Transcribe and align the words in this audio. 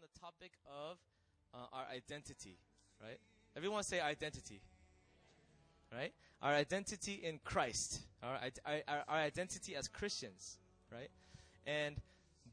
on 0.00 0.08
the 0.12 0.20
topic 0.20 0.52
of 0.66 0.98
uh, 1.54 1.66
our 1.72 1.84
identity, 1.94 2.58
right? 3.02 3.18
Everyone 3.56 3.82
say 3.82 4.00
identity, 4.00 4.60
right? 5.92 6.12
Our 6.42 6.52
identity 6.52 7.14
in 7.22 7.40
Christ, 7.44 8.00
our, 8.22 8.38
our, 8.66 9.04
our 9.08 9.18
identity 9.18 9.74
as 9.76 9.88
Christians, 9.88 10.58
right? 10.92 11.10
And 11.66 11.96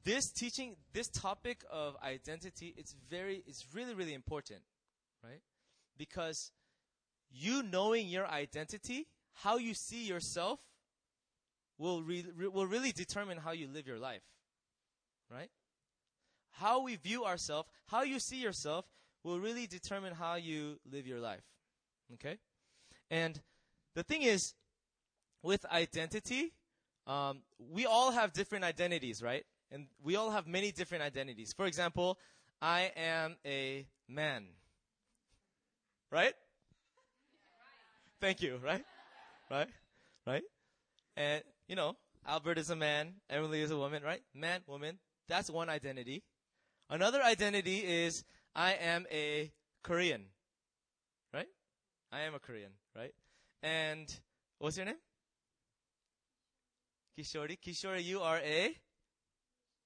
this 0.03 0.29
teaching, 0.29 0.75
this 0.93 1.07
topic 1.07 1.63
of 1.71 1.95
identity, 2.03 2.73
it's 2.77 2.95
very, 3.09 3.43
it's 3.47 3.65
really, 3.73 3.93
really 3.93 4.13
important, 4.13 4.61
right? 5.23 5.41
Because 5.97 6.51
you 7.31 7.63
knowing 7.63 8.07
your 8.07 8.27
identity, 8.27 9.07
how 9.43 9.57
you 9.57 9.73
see 9.73 10.05
yourself, 10.05 10.59
will, 11.77 12.01
re- 12.01 12.25
will 12.51 12.67
really 12.67 12.91
determine 12.91 13.37
how 13.37 13.51
you 13.51 13.67
live 13.67 13.87
your 13.87 13.99
life, 13.99 14.23
right? 15.31 15.49
How 16.59 16.81
we 16.81 16.95
view 16.95 17.25
ourselves, 17.25 17.69
how 17.87 18.03
you 18.03 18.19
see 18.19 18.37
yourself, 18.37 18.85
will 19.23 19.39
really 19.39 19.67
determine 19.67 20.13
how 20.13 20.35
you 20.35 20.79
live 20.89 21.05
your 21.05 21.19
life, 21.19 21.43
okay? 22.13 22.37
And 23.11 23.39
the 23.95 24.03
thing 24.03 24.21
is, 24.21 24.53
with 25.43 25.65
identity, 25.65 26.53
um, 27.05 27.39
we 27.59 27.85
all 27.85 28.11
have 28.11 28.33
different 28.33 28.63
identities, 28.63 29.21
right? 29.21 29.45
And 29.71 29.87
we 30.03 30.15
all 30.15 30.31
have 30.31 30.47
many 30.47 30.71
different 30.71 31.03
identities. 31.03 31.53
For 31.53 31.65
example, 31.65 32.17
I 32.61 32.91
am 32.95 33.35
a 33.45 33.85
man. 34.07 34.45
Right? 36.11 36.33
Thank 38.21 38.41
you, 38.41 38.59
right? 38.63 38.83
Right? 39.51 39.67
Right? 40.25 40.43
And, 41.15 41.43
you 41.67 41.75
know, 41.75 41.95
Albert 42.25 42.57
is 42.57 42.69
a 42.69 42.75
man, 42.75 43.15
Emily 43.29 43.61
is 43.61 43.71
a 43.71 43.77
woman, 43.77 44.03
right? 44.03 44.21
Man, 44.33 44.61
woman. 44.67 44.99
That's 45.27 45.49
one 45.49 45.69
identity. 45.69 46.23
Another 46.89 47.21
identity 47.21 47.79
is 47.79 48.23
I 48.55 48.73
am 48.73 49.05
a 49.11 49.51
Korean. 49.83 50.25
Right? 51.33 51.47
I 52.11 52.21
am 52.21 52.33
a 52.35 52.39
Korean, 52.39 52.71
right? 52.95 53.13
And 53.61 54.07
what's 54.59 54.77
your 54.77 54.85
name? 54.85 54.95
Kishori. 57.17 57.57
Kishori, 57.59 58.03
you 58.03 58.21
are 58.21 58.37
a 58.37 58.75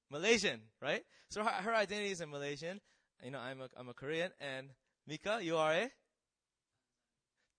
Malaysian, 0.10 0.62
right? 0.82 1.04
So 1.30 1.44
her, 1.44 1.50
her 1.50 1.74
identity 1.74 2.12
is 2.12 2.22
a 2.22 2.28
Malaysian. 2.28 2.82
You 3.24 3.32
know, 3.32 3.40
I'm 3.40 3.62
a, 3.62 3.68
I'm 3.78 3.90
a 3.90 3.94
Korean. 3.94 4.32
And 4.40 4.70
Mika, 5.08 5.40
you 5.42 5.58
are 5.58 5.74
a 5.74 5.92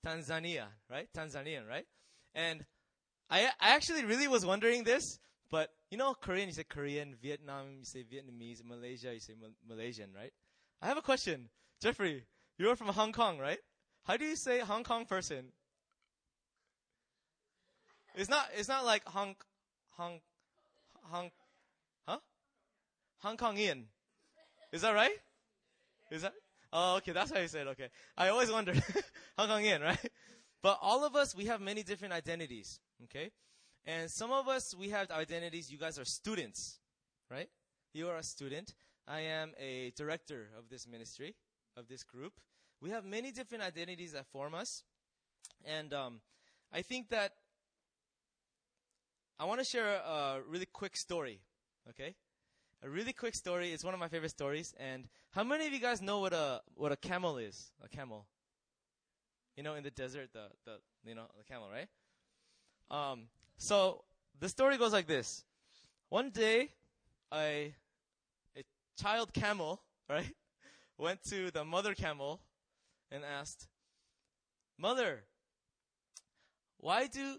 Tanzania, 0.07 0.67
right? 0.91 1.09
Tanzanian, 1.17 1.69
right? 1.69 1.87
And 2.35 2.65
I, 3.31 3.47
I 3.61 3.75
actually 3.75 4.05
really 4.05 4.29
was 4.29 4.45
wondering 4.45 4.85
this, 4.85 5.19
but 5.51 5.71
you 5.93 5.99
know, 5.99 6.15
Korean, 6.15 6.49
you 6.49 6.55
say 6.55 6.65
Korean, 6.65 7.15
Vietnam, 7.21 7.67
you 7.79 7.85
say 7.85 8.03
Vietnamese, 8.03 8.65
Malaysia, 8.65 9.13
you 9.13 9.21
say 9.21 9.35
Malaysian, 9.69 10.09
right? 10.17 10.33
I 10.81 10.87
have 10.87 10.97
a 10.97 11.03
question. 11.03 11.51
Jeffrey, 11.83 12.25
you're 12.57 12.77
from 12.77 12.87
Hong 12.87 13.13
Kong, 13.13 13.39
right? 13.39 13.59
How 14.05 14.17
do 14.17 14.25
you 14.25 14.35
say 14.35 14.61
Hong 14.61 14.85
Kong 14.85 15.05
person? 15.05 15.53
It's 18.15 18.31
not, 18.31 18.47
it's 18.57 18.71
not 18.71 18.87
like 18.87 19.05
Hong, 19.05 19.37
Hong, 19.99 20.21
Hong, 21.11 21.31
huh? 22.09 22.21
Hong 23.19 23.37
Kongian. 23.37 23.83
Is 24.73 24.81
that 24.81 24.95
right? 24.95 25.19
Is 26.11 26.23
that? 26.23 26.33
Oh, 26.73 26.97
okay. 26.97 27.13
That's 27.13 27.31
how 27.31 27.39
you 27.39 27.49
say 27.49 27.61
it. 27.61 27.67
Okay. 27.69 27.89
I 28.17 28.29
always 28.29 28.51
wondered. 28.51 28.83
Hong 29.39 29.49
Kongian, 29.51 29.83
right? 29.83 30.11
But 30.63 30.79
all 30.81 31.05
of 31.05 31.17
us, 31.17 31.37
we 31.37 31.45
have 31.47 31.61
many 31.61 31.83
different 31.83 32.15
identities. 32.15 32.81
Okay. 33.05 33.31
And 33.87 34.11
some 34.11 34.31
of 34.31 34.47
us, 34.49 34.75
we 34.75 34.91
have 34.91 35.11
identities. 35.11 35.71
You 35.71 35.79
guys 35.79 35.99
are 35.99 36.05
students, 36.05 36.79
right? 37.31 37.49
You 37.93 38.09
are 38.09 38.17
a 38.17 38.23
student. 38.23 38.75
I 39.09 39.21
am 39.21 39.53
a 39.59 39.93
director 39.97 40.51
of 40.57 40.69
this 40.69 40.87
ministry, 40.87 41.35
of 41.77 41.89
this 41.89 42.05
group. 42.05 42.35
We 42.81 42.91
have 42.91 43.05
many 43.05 43.33
different 43.33 43.65
identities 43.65 44.13
that 44.13 44.27
form 44.27 44.55
us. 44.55 44.85
And 45.65 45.93
um, 45.93 46.21
I 46.73 46.83
think 46.83 47.09
that 47.11 47.33
I 49.39 49.45
want 49.45 49.59
to 49.59 49.65
share 49.65 49.87
a 49.87 50.41
really 50.49 50.67
quick 50.67 50.97
story, 50.97 51.41
okay? 51.91 52.15
A 52.85 52.89
really 52.89 53.13
quick 53.13 53.35
story. 53.35 53.73
It's 53.73 53.85
one 53.85 53.95
of 53.95 54.01
my 54.01 54.09
favorite 54.09 54.31
stories. 54.31 54.75
And 54.79 55.09
how 55.33 55.43
many 55.43 55.67
of 55.67 55.73
you 55.73 55.81
guys 55.81 56.01
know 56.01 56.21
what 56.21 56.33
a 56.33 56.61
what 56.75 56.93
a 56.93 56.97
camel 56.97 57.39
is? 57.39 57.73
A 57.85 57.89
camel. 57.89 58.27
You 59.57 59.63
know, 59.63 59.75
in 59.75 59.83
the 59.83 59.91
desert, 59.91 60.31
the 60.33 60.47
the 60.65 60.79
you 61.05 61.15
know 61.15 61.27
the 61.37 61.45
camel, 61.45 61.69
right? 61.71 61.89
Um, 62.91 63.29
so 63.63 64.03
the 64.41 64.49
story 64.49 64.77
goes 64.77 64.93
like 64.93 65.07
this. 65.07 65.45
One 66.09 66.31
day, 66.31 66.71
a 67.33 67.73
a 68.57 68.63
child 69.01 69.33
camel, 69.33 69.81
right, 70.11 70.35
went 70.99 71.23
to 71.31 71.53
the 71.53 71.65
mother 71.65 71.95
camel 71.95 72.41
and 73.13 73.23
asked, 73.25 73.69
"Mother, 74.77 75.23
why 76.79 77.07
do 77.07 77.37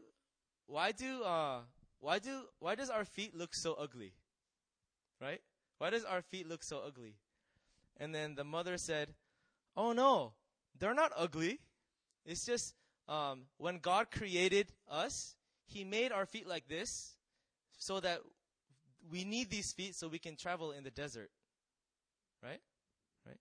why 0.66 0.94
do 0.94 1.24
uh 1.24 1.60
why 2.00 2.20
do 2.20 2.44
why 2.60 2.76
does 2.76 2.90
our 2.90 3.04
feet 3.04 3.36
look 3.36 3.54
so 3.54 3.74
ugly? 3.74 4.14
Right? 5.20 5.42
Why 5.78 5.90
does 5.90 6.06
our 6.06 6.22
feet 6.22 6.48
look 6.48 6.64
so 6.64 6.80
ugly? 6.88 7.18
And 7.98 8.16
then 8.16 8.36
the 8.36 8.46
mother 8.46 8.78
said, 8.78 9.14
"Oh 9.76 9.92
no, 9.92 10.32
they're 10.80 10.96
not 10.96 11.12
ugly. 11.18 11.60
It's 12.26 12.46
just 12.46 12.76
um, 13.10 13.48
when 13.58 13.80
God 13.80 14.10
created 14.10 14.72
us, 14.90 15.36
He 15.74 15.84
made 15.84 16.12
our 16.12 16.26
feet 16.26 16.48
like 16.48 16.68
this, 16.68 17.16
so 17.78 18.00
that 18.00 18.20
we 19.12 19.24
need 19.24 19.50
these 19.50 19.74
feet 19.74 19.96
so 19.96 20.08
we 20.08 20.20
can 20.20 20.36
travel 20.36 20.72
in 20.72 20.84
the 20.84 20.92
desert. 20.92 21.30
Right? 22.42 22.62
Right? 23.26 23.40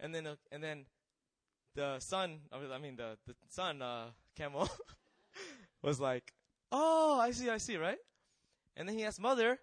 And 0.00 0.14
then 0.14 0.26
uh, 0.26 0.36
and 0.50 0.62
then 0.62 0.86
the 1.74 1.98
son, 2.00 2.40
I 2.52 2.78
mean 2.78 2.96
the 2.96 3.18
the 3.26 3.34
son 3.50 3.82
uh, 3.82 4.06
camel 4.36 4.68
was 5.82 6.00
like, 6.00 6.32
Oh, 6.70 7.18
I 7.20 7.30
see, 7.30 7.48
I 7.48 7.58
see, 7.58 7.76
right? 7.76 7.98
And 8.76 8.88
then 8.88 8.96
he 8.96 9.04
asked 9.04 9.20
mother, 9.20 9.58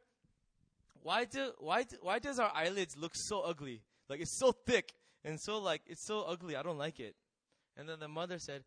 why 1.04 1.26
do, 1.26 1.52
why, 1.60 1.84
do, 1.84 1.98
why 2.02 2.20
does 2.20 2.40
our 2.40 2.52
eyelids 2.54 2.98
look 2.98 3.16
so 3.16 3.42
ugly? 3.42 3.82
Like 4.10 4.22
it's 4.22 4.38
so 4.38 4.52
thick 4.52 4.94
and 5.24 5.40
so 5.40 5.60
like, 5.60 5.82
it's 5.86 6.04
so 6.04 6.24
ugly. 6.24 6.56
I 6.56 6.64
don't 6.64 6.78
like 6.78 7.00
it. 7.00 7.16
And 7.78 7.88
then 7.88 8.00
the 8.00 8.08
mother 8.08 8.40
said, 8.40 8.64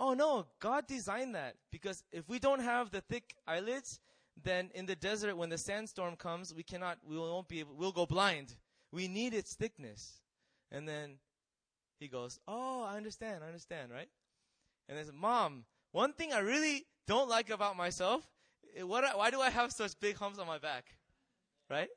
Oh 0.00 0.14
no, 0.14 0.46
God 0.60 0.86
designed 0.86 1.34
that 1.34 1.56
because 1.72 2.04
if 2.12 2.28
we 2.28 2.38
don't 2.38 2.60
have 2.60 2.92
the 2.92 3.00
thick 3.00 3.34
eyelids, 3.48 3.98
then 4.40 4.70
in 4.72 4.86
the 4.86 4.94
desert 4.94 5.36
when 5.36 5.48
the 5.48 5.58
sandstorm 5.58 6.14
comes, 6.14 6.54
we 6.54 6.62
cannot, 6.62 6.98
we 7.04 7.18
won't 7.18 7.48
be 7.48 7.60
able, 7.60 7.74
we'll 7.74 7.90
go 7.90 8.06
blind. 8.06 8.54
We 8.92 9.08
need 9.08 9.34
its 9.34 9.54
thickness. 9.54 10.20
And 10.70 10.88
then 10.88 11.18
he 11.98 12.06
goes, 12.06 12.38
Oh, 12.46 12.84
I 12.84 12.96
understand, 12.96 13.42
I 13.42 13.48
understand, 13.48 13.90
right? 13.90 14.08
And 14.88 14.96
then 14.96 15.06
Mom, 15.12 15.64
one 15.90 16.12
thing 16.12 16.32
I 16.32 16.38
really 16.38 16.86
don't 17.08 17.28
like 17.28 17.50
about 17.50 17.76
myself, 17.76 18.24
eh, 18.76 18.84
what, 18.84 19.04
why 19.18 19.30
do 19.30 19.40
I 19.40 19.50
have 19.50 19.72
such 19.72 19.98
big 19.98 20.16
humps 20.16 20.38
on 20.38 20.46
my 20.46 20.58
back? 20.58 20.94
Right? 21.68 21.88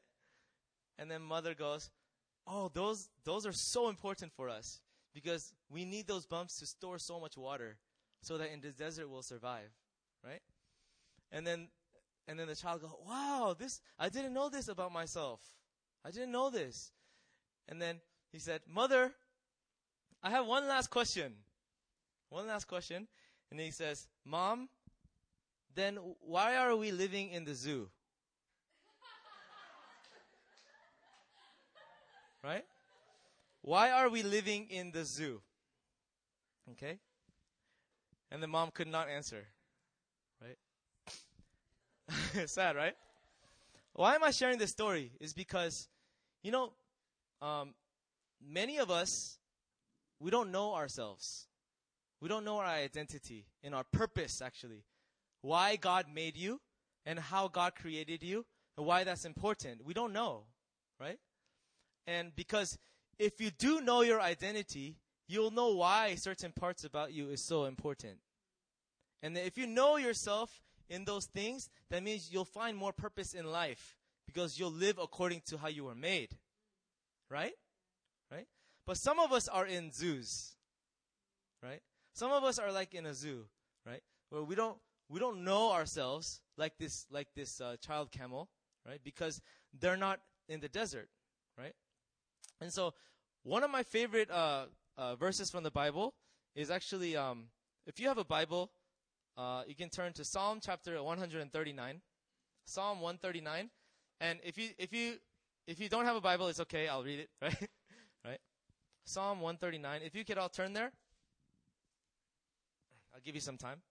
And 0.97 1.09
then 1.09 1.21
mother 1.21 1.53
goes, 1.53 1.91
oh, 2.47 2.71
those, 2.73 3.09
those 3.25 3.45
are 3.45 3.53
so 3.53 3.89
important 3.89 4.31
for 4.33 4.49
us 4.49 4.81
because 5.13 5.53
we 5.69 5.85
need 5.85 6.07
those 6.07 6.25
bumps 6.25 6.57
to 6.59 6.65
store 6.65 6.97
so 6.97 7.19
much 7.19 7.37
water 7.37 7.77
so 8.21 8.37
that 8.37 8.51
in 8.51 8.61
the 8.61 8.71
desert 8.71 9.09
we'll 9.09 9.23
survive. 9.23 9.69
Right? 10.23 10.41
And 11.31 11.45
then, 11.45 11.67
and 12.27 12.39
then 12.39 12.47
the 12.47 12.55
child 12.55 12.81
goes, 12.81 12.91
wow, 13.07 13.55
this, 13.57 13.81
I 13.97 14.09
didn't 14.09 14.33
know 14.33 14.49
this 14.49 14.67
about 14.67 14.91
myself. 14.91 15.39
I 16.05 16.11
didn't 16.11 16.31
know 16.31 16.49
this. 16.49 16.91
And 17.67 17.81
then 17.81 17.99
he 18.31 18.39
said, 18.39 18.61
mother, 18.67 19.11
I 20.23 20.29
have 20.29 20.45
one 20.45 20.67
last 20.67 20.89
question. 20.89 21.33
One 22.29 22.47
last 22.47 22.65
question. 22.65 23.07
And 23.49 23.59
he 23.59 23.71
says, 23.71 24.07
mom, 24.25 24.69
then 25.75 25.97
why 26.21 26.57
are 26.57 26.75
we 26.75 26.91
living 26.91 27.29
in 27.29 27.43
the 27.43 27.55
zoo? 27.55 27.89
right? 32.43 32.63
Why 33.61 33.91
are 33.91 34.09
we 34.09 34.23
living 34.23 34.67
in 34.69 34.91
the 34.91 35.05
zoo? 35.05 35.41
Okay? 36.71 36.99
And 38.31 38.41
the 38.41 38.47
mom 38.47 38.71
could 38.71 38.87
not 38.87 39.09
answer. 39.09 39.45
Right? 40.41 42.47
Sad, 42.49 42.75
right? 42.75 42.95
Why 43.93 44.15
am 44.15 44.23
I 44.23 44.31
sharing 44.31 44.57
this 44.57 44.71
story? 44.71 45.11
Is 45.19 45.33
because, 45.33 45.89
you 46.43 46.51
know, 46.51 46.71
um, 47.41 47.73
many 48.41 48.77
of 48.77 48.89
us, 48.89 49.37
we 50.19 50.31
don't 50.31 50.51
know 50.51 50.73
ourselves. 50.73 51.47
We 52.21 52.29
don't 52.29 52.45
know 52.45 52.59
our 52.59 52.65
identity 52.65 53.47
and 53.63 53.75
our 53.75 53.83
purpose, 53.83 54.41
actually 54.41 54.85
why 55.41 55.75
God 55.75 56.05
made 56.13 56.37
you 56.37 56.61
and 57.05 57.19
how 57.19 57.47
God 57.47 57.75
created 57.75 58.23
you 58.23 58.45
and 58.77 58.85
why 58.85 59.03
that's 59.03 59.25
important. 59.25 59.85
We 59.85 59.93
don't 59.93 60.13
know, 60.13 60.43
right? 60.99 61.19
And 62.07 62.35
because 62.35 62.77
if 63.19 63.41
you 63.41 63.51
do 63.51 63.81
know 63.81 64.01
your 64.01 64.21
identity, 64.21 64.97
you'll 65.31 65.51
know 65.51 65.69
why 65.69 66.15
certain 66.15 66.51
parts 66.51 66.83
about 66.83 67.13
you 67.13 67.29
is 67.29 67.43
so 67.43 67.65
important. 67.65 68.17
And 69.23 69.37
if 69.37 69.57
you 69.57 69.67
know 69.67 69.97
yourself 69.97 70.61
in 70.89 71.05
those 71.05 71.25
things, 71.25 71.69
that 71.89 72.03
means 72.03 72.29
you'll 72.31 72.45
find 72.45 72.75
more 72.75 72.91
purpose 72.91 73.33
in 73.33 73.45
life 73.45 73.97
because 74.25 74.59
you'll 74.59 74.71
live 74.71 74.97
according 74.97 75.41
to 75.47 75.57
how 75.57 75.67
you 75.67 75.85
were 75.85 75.95
made. 75.95 76.37
Right? 77.29 77.53
Right? 78.31 78.47
But 78.85 78.97
some 78.97 79.19
of 79.19 79.31
us 79.31 79.47
are 79.47 79.65
in 79.65 79.91
zoos, 79.91 80.55
right? 81.63 81.81
Some 82.13 82.31
of 82.31 82.43
us 82.43 82.59
are 82.59 82.71
like 82.71 82.93
in 82.93 83.05
a 83.05 83.13
zoo, 83.13 83.45
right? 83.85 84.01
Where 84.29 84.43
we 84.43 84.55
don't 84.55 84.77
we 85.07 85.19
don't 85.19 85.43
know 85.43 85.71
ourselves 85.71 86.41
like 86.57 86.77
this 86.77 87.05
like 87.09 87.27
this 87.35 87.61
uh, 87.61 87.75
child 87.79 88.11
camel, 88.11 88.49
right? 88.85 88.99
Because 89.03 89.41
they're 89.79 89.97
not 89.97 90.19
in 90.49 90.59
the 90.59 90.67
desert, 90.67 91.09
right? 91.57 91.73
And 92.59 92.73
so 92.73 92.93
one 93.43 93.63
of 93.63 93.71
my 93.71 93.83
favorite 93.83 94.29
uh, 94.29 94.65
uh, 95.01 95.15
verses 95.15 95.49
from 95.49 95.63
the 95.63 95.71
Bible 95.71 96.13
is 96.55 96.69
actually 96.69 97.17
um, 97.17 97.45
if 97.87 97.99
you 97.99 98.07
have 98.07 98.19
a 98.19 98.23
Bible, 98.23 98.71
uh, 99.35 99.63
you 99.65 99.73
can 99.73 99.89
turn 99.89 100.13
to 100.13 100.23
Psalm 100.23 100.59
chapter 100.61 101.01
139, 101.01 102.01
Psalm 102.65 103.01
139, 103.01 103.69
and 104.19 104.39
if 104.43 104.57
you 104.57 104.69
if 104.77 104.93
you 104.93 105.15
if 105.67 105.79
you 105.79 105.89
don't 105.89 106.05
have 106.05 106.15
a 106.15 106.21
Bible, 106.21 106.47
it's 106.47 106.59
okay. 106.59 106.87
I'll 106.87 107.03
read 107.03 107.19
it, 107.19 107.29
right? 107.41 107.69
right? 108.23 108.39
Psalm 109.03 109.41
139. 109.41 110.01
If 110.03 110.13
you 110.13 110.23
could 110.23 110.37
all 110.37 110.49
turn 110.49 110.73
there, 110.73 110.91
I'll 113.13 113.21
give 113.25 113.33
you 113.33 113.41
some 113.41 113.57
time. 113.57 113.81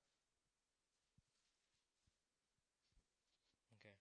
Okay. 3.81 3.95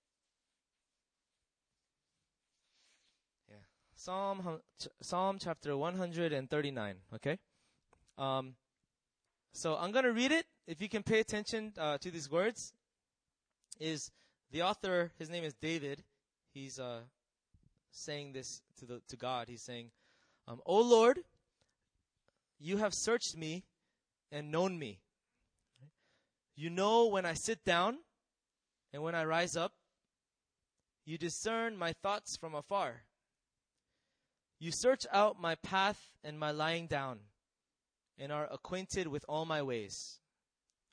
Yeah. 3.50 3.80
Psalm 4.00 4.62
Psalm 5.02 5.38
chapter 5.42 5.76
139. 5.76 6.96
Okay. 7.16 7.38
Um. 8.18 8.56
So 9.52 9.76
I'm 9.76 9.92
gonna 9.92 10.14
read 10.14 10.32
it. 10.32 10.46
If 10.68 10.82
you 10.82 10.88
can 10.88 11.04
pay 11.04 11.20
attention 11.20 11.74
uh, 11.78 11.98
to 11.98 12.10
these 12.10 12.32
words, 12.32 12.72
is 13.78 14.10
the 14.52 14.62
author? 14.62 15.12
His 15.20 15.30
name 15.30 15.44
is 15.44 15.54
David. 15.54 16.06
He's 16.54 16.80
uh 16.80 17.02
saying 17.92 18.32
this 18.32 18.62
to 18.78 18.86
the 18.86 19.02
to 19.10 19.18
God. 19.18 19.50
He's 19.50 19.64
saying, 19.64 19.92
um, 20.48 20.62
"O 20.66 20.80
Lord, 20.80 21.20
you 22.58 22.78
have 22.78 22.94
searched 22.94 23.36
me 23.36 23.66
and 24.32 24.50
known 24.50 24.80
me. 24.80 25.02
You 26.56 26.70
know 26.70 27.08
when 27.08 27.26
I 27.26 27.34
sit 27.34 27.66
down 27.66 27.98
and 28.94 29.04
when 29.04 29.14
I 29.14 29.26
rise 29.26 29.58
up. 29.58 29.74
You 31.06 31.18
discern 31.18 31.76
my 31.76 31.92
thoughts 32.02 32.38
from 32.38 32.56
afar. 32.56 33.04
You 34.60 34.72
search 34.72 35.06
out 35.12 35.40
my 35.40 35.56
path 35.56 36.12
and 36.24 36.38
my 36.38 36.52
lying 36.52 36.88
down, 36.88 37.22
and 38.18 38.32
are 38.32 38.52
acquainted 38.52 39.08
with 39.08 39.26
all 39.28 39.46
my 39.46 39.62
ways." 39.62 40.20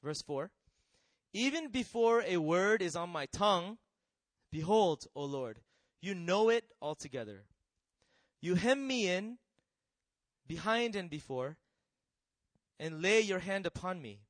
Verse 0.02 0.22
four. 0.22 0.52
Even 1.32 1.68
before 1.68 2.22
a 2.22 2.38
word 2.38 2.80
is 2.80 2.96
on 2.96 3.10
my 3.10 3.26
tongue, 3.26 3.78
behold, 4.50 5.06
O 5.14 5.24
Lord, 5.24 5.60
you 6.00 6.14
know 6.14 6.48
it 6.48 6.72
altogether. 6.80 7.44
You 8.40 8.54
hem 8.54 8.86
me 8.86 9.08
in, 9.08 9.38
behind 10.46 10.94
and 10.94 11.10
before, 11.10 11.58
and 12.78 13.02
lay 13.02 13.20
your 13.20 13.40
hand 13.40 13.66
upon 13.66 14.00
me. 14.00 14.20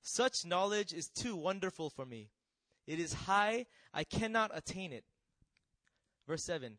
Such 0.00 0.44
knowledge 0.44 0.92
is 0.92 1.08
too 1.08 1.36
wonderful 1.36 1.90
for 1.90 2.06
me. 2.06 2.30
It 2.86 2.98
is 2.98 3.12
high, 3.12 3.66
I 3.92 4.04
cannot 4.04 4.50
attain 4.52 4.92
it. 4.92 5.04
Verse 6.26 6.42
7 6.42 6.78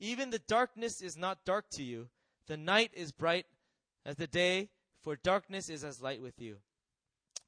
even 0.00 0.30
the 0.30 0.40
darkness 0.40 1.00
is 1.00 1.16
not 1.16 1.44
dark 1.44 1.66
to 1.72 1.82
you. 1.82 2.08
The 2.46 2.56
night 2.56 2.90
is 2.94 3.12
bright 3.12 3.46
as 4.04 4.16
the 4.16 4.26
day, 4.26 4.68
for 5.02 5.16
darkness 5.16 5.68
is 5.68 5.84
as 5.84 6.02
light 6.02 6.20
with 6.20 6.40
you. 6.40 6.56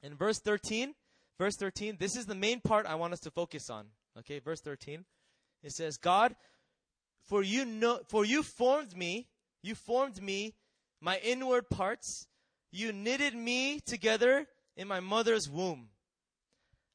In 0.03 0.15
verse 0.15 0.39
13, 0.39 0.95
verse 1.39 1.57
13, 1.57 1.97
this 1.99 2.17
is 2.17 2.27
the 2.27 2.35
main 2.35 2.61
part 2.61 2.87
I 2.87 2.95
want 2.95 3.13
us 3.13 3.21
to 3.21 3.31
focus 3.31 3.69
on. 3.71 3.87
Okay, 4.19 4.39
verse 4.39 4.61
13. 4.61 5.05
It 5.63 5.73
says, 5.73 5.97
God 5.97 6.37
for 7.27 7.43
you 7.43 7.65
know, 7.65 8.01
for 8.07 8.25
you 8.25 8.43
formed 8.43 8.97
me, 8.97 9.27
you 9.63 9.75
formed 9.75 10.23
me, 10.23 10.55
my 11.01 11.19
inward 11.19 11.69
parts. 11.69 12.29
You 12.71 12.93
knitted 12.93 13.35
me 13.35 13.81
together 13.81 14.47
in 14.77 14.87
my 14.87 15.01
mother's 15.01 15.49
womb. 15.49 15.89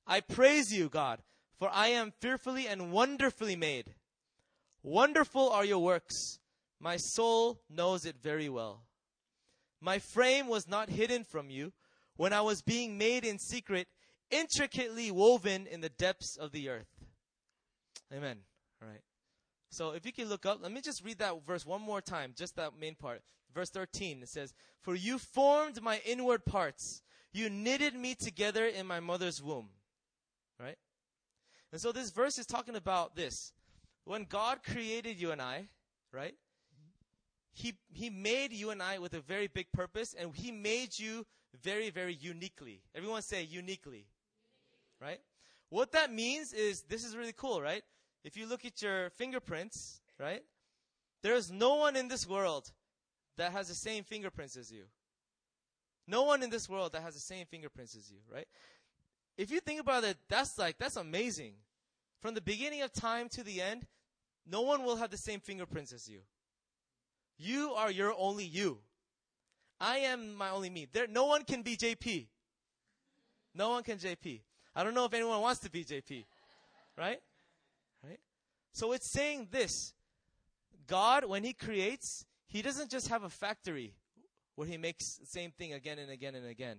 I 0.07 0.21
praise 0.21 0.74
you, 0.74 0.89
God, 0.89 1.19
for 1.59 1.69
I 1.71 1.88
am 1.88 2.13
fearfully 2.19 2.68
and 2.68 2.92
wonderfully 2.92 3.56
made. 3.56 3.94
Wonderful 4.83 5.50
are 5.50 5.66
your 5.66 5.80
works. 5.80 6.39
My 6.80 6.98
soul 6.98 7.62
knows 7.69 8.06
it 8.06 8.16
very 8.22 8.50
well. 8.50 8.83
My 9.80 10.00
frame 10.00 10.48
was 10.48 10.68
not 10.68 10.89
hidden 10.89 11.24
from 11.24 11.50
you 11.50 11.74
when 12.18 12.33
I 12.33 12.42
was 12.42 12.62
being 12.62 12.98
made 12.98 13.24
in 13.25 13.39
secret, 13.39 13.88
intricately 14.30 15.12
woven 15.12 15.68
in 15.68 15.81
the 15.81 15.89
depths 15.89 16.38
of 16.38 16.51
the 16.51 16.69
earth. 16.69 17.06
Amen. 18.13 18.38
All 18.81 18.88
right. 18.88 19.01
So 19.69 19.92
if 19.92 20.06
you 20.06 20.12
can 20.12 20.28
look 20.28 20.45
up, 20.45 20.60
let 20.62 20.72
me 20.72 20.81
just 20.81 21.04
read 21.04 21.19
that 21.19 21.45
verse 21.45 21.66
one 21.66 21.81
more 21.81 22.01
time, 22.01 22.34
just 22.36 22.56
that 22.57 22.74
main 22.80 22.95
part. 22.95 23.22
Verse 23.54 23.69
13, 23.69 24.24
it 24.24 24.30
says, 24.30 24.54
For 24.81 24.95
you 24.95 25.18
formed 25.18 25.81
my 25.81 26.01
inward 26.06 26.45
parts. 26.45 27.01
You 27.34 27.50
knitted 27.50 27.95
me 27.95 28.16
together 28.16 28.66
in 28.66 28.86
my 28.86 29.00
mother's 29.00 29.42
womb. 29.42 29.69
Right? 30.60 30.77
And 31.72 31.80
so 31.80 31.92
this 31.92 32.12
verse 32.12 32.38
is 32.38 32.45
talking 32.45 32.75
about 32.75 33.16
this. 33.16 33.54
When 34.06 34.25
God 34.25 34.59
created 34.63 35.19
you 35.19 35.31
and 35.31 35.42
I, 35.42 35.68
right? 36.12 36.36
He, 37.53 37.74
he 37.94 38.09
made 38.09 38.53
you 38.53 38.69
and 38.69 38.81
I 38.81 39.00
with 39.00 39.13
a 39.13 39.19
very 39.21 39.48
big 39.48 39.71
purpose 39.71 40.15
and 40.18 40.36
he 40.36 40.51
made 40.51 40.98
you 40.98 41.25
very, 41.63 41.89
very 41.89 42.13
uniquely. 42.13 42.81
Everyone 42.95 43.21
say 43.21 43.44
uniquely. 43.44 44.06
Right? 45.00 45.19
What 45.69 45.92
that 45.94 46.12
means 46.12 46.53
is, 46.53 46.83
this 46.83 47.03
is 47.03 47.15
really 47.15 47.33
cool, 47.33 47.62
right? 47.62 47.83
if 48.24 48.38
you 48.38 48.45
look 48.45 48.65
at 48.65 48.81
your 48.81 49.09
fingerprints, 49.12 50.01
right? 50.19 50.44
There's 51.21 51.51
no 51.51 51.75
one 51.75 51.95
in 51.95 52.07
this 52.07 52.27
world 52.27 52.71
that 53.38 53.51
has 53.51 53.68
the 53.68 53.75
same 53.75 54.03
fingerprints 54.03 54.56
as 54.57 54.71
you. 54.71 54.83
No 56.08 56.24
one 56.24 56.43
in 56.43 56.50
this 56.50 56.70
world 56.70 56.93
that 56.93 57.01
has 57.01 57.13
the 57.13 57.20
same 57.20 57.46
fingerprints 57.46 57.96
as 57.96 58.12
you, 58.12 58.17
right? 58.31 58.48
If 59.38 59.51
you 59.51 59.60
think 59.60 59.79
about 59.79 60.03
it, 60.03 60.17
that's 60.27 60.58
like, 60.58 60.77
that's 60.77 60.98
amazing. 60.98 61.53
From 62.22 62.36
the 62.36 62.42
beginning 62.42 62.82
of 62.82 62.94
time 62.94 63.30
to 63.30 63.44
the 63.44 63.62
end, 63.62 63.88
no 64.46 64.62
one 64.62 64.84
will 64.84 64.98
have 64.98 65.10
the 65.10 65.18
same 65.18 65.40
fingerprints 65.40 65.92
as 65.92 66.08
you. 66.08 66.20
You 67.38 67.72
are 67.72 67.90
your 67.90 68.13
only 68.18 68.46
you. 68.46 68.80
I 69.80 69.98
am 70.00 70.36
my 70.36 70.51
only 70.51 70.70
me. 70.70 70.88
There, 70.92 71.08
no 71.08 71.25
one 71.25 71.44
can 71.44 71.63
be 71.63 71.75
JP. 71.75 72.28
No 73.56 73.70
one 73.70 73.84
can 73.84 73.98
JP. 73.98 74.42
I 74.75 74.84
don't 74.84 74.94
know 74.94 75.06
if 75.06 75.13
anyone 75.13 75.42
wants 75.42 75.60
to 75.62 75.72
be 75.72 75.84
JP, 75.84 76.24
right? 76.98 77.20
Right? 78.04 78.20
So 78.74 78.94
it's 78.94 79.12
saying 79.12 79.48
this 79.51 79.94
God, 80.88 81.25
when 81.25 81.44
He 81.44 81.54
creates, 81.54 82.25
He 82.48 82.62
doesn't 82.62 82.92
just 82.92 83.08
have 83.08 83.24
a 83.24 83.30
factory 83.30 83.96
where 84.56 84.68
He 84.68 84.78
makes 84.78 85.18
the 85.18 85.25
same 85.25 85.51
thing 85.51 85.74
again 85.74 85.98
and 85.98 86.12
again 86.12 86.36
and 86.36 86.46
again. 86.46 86.78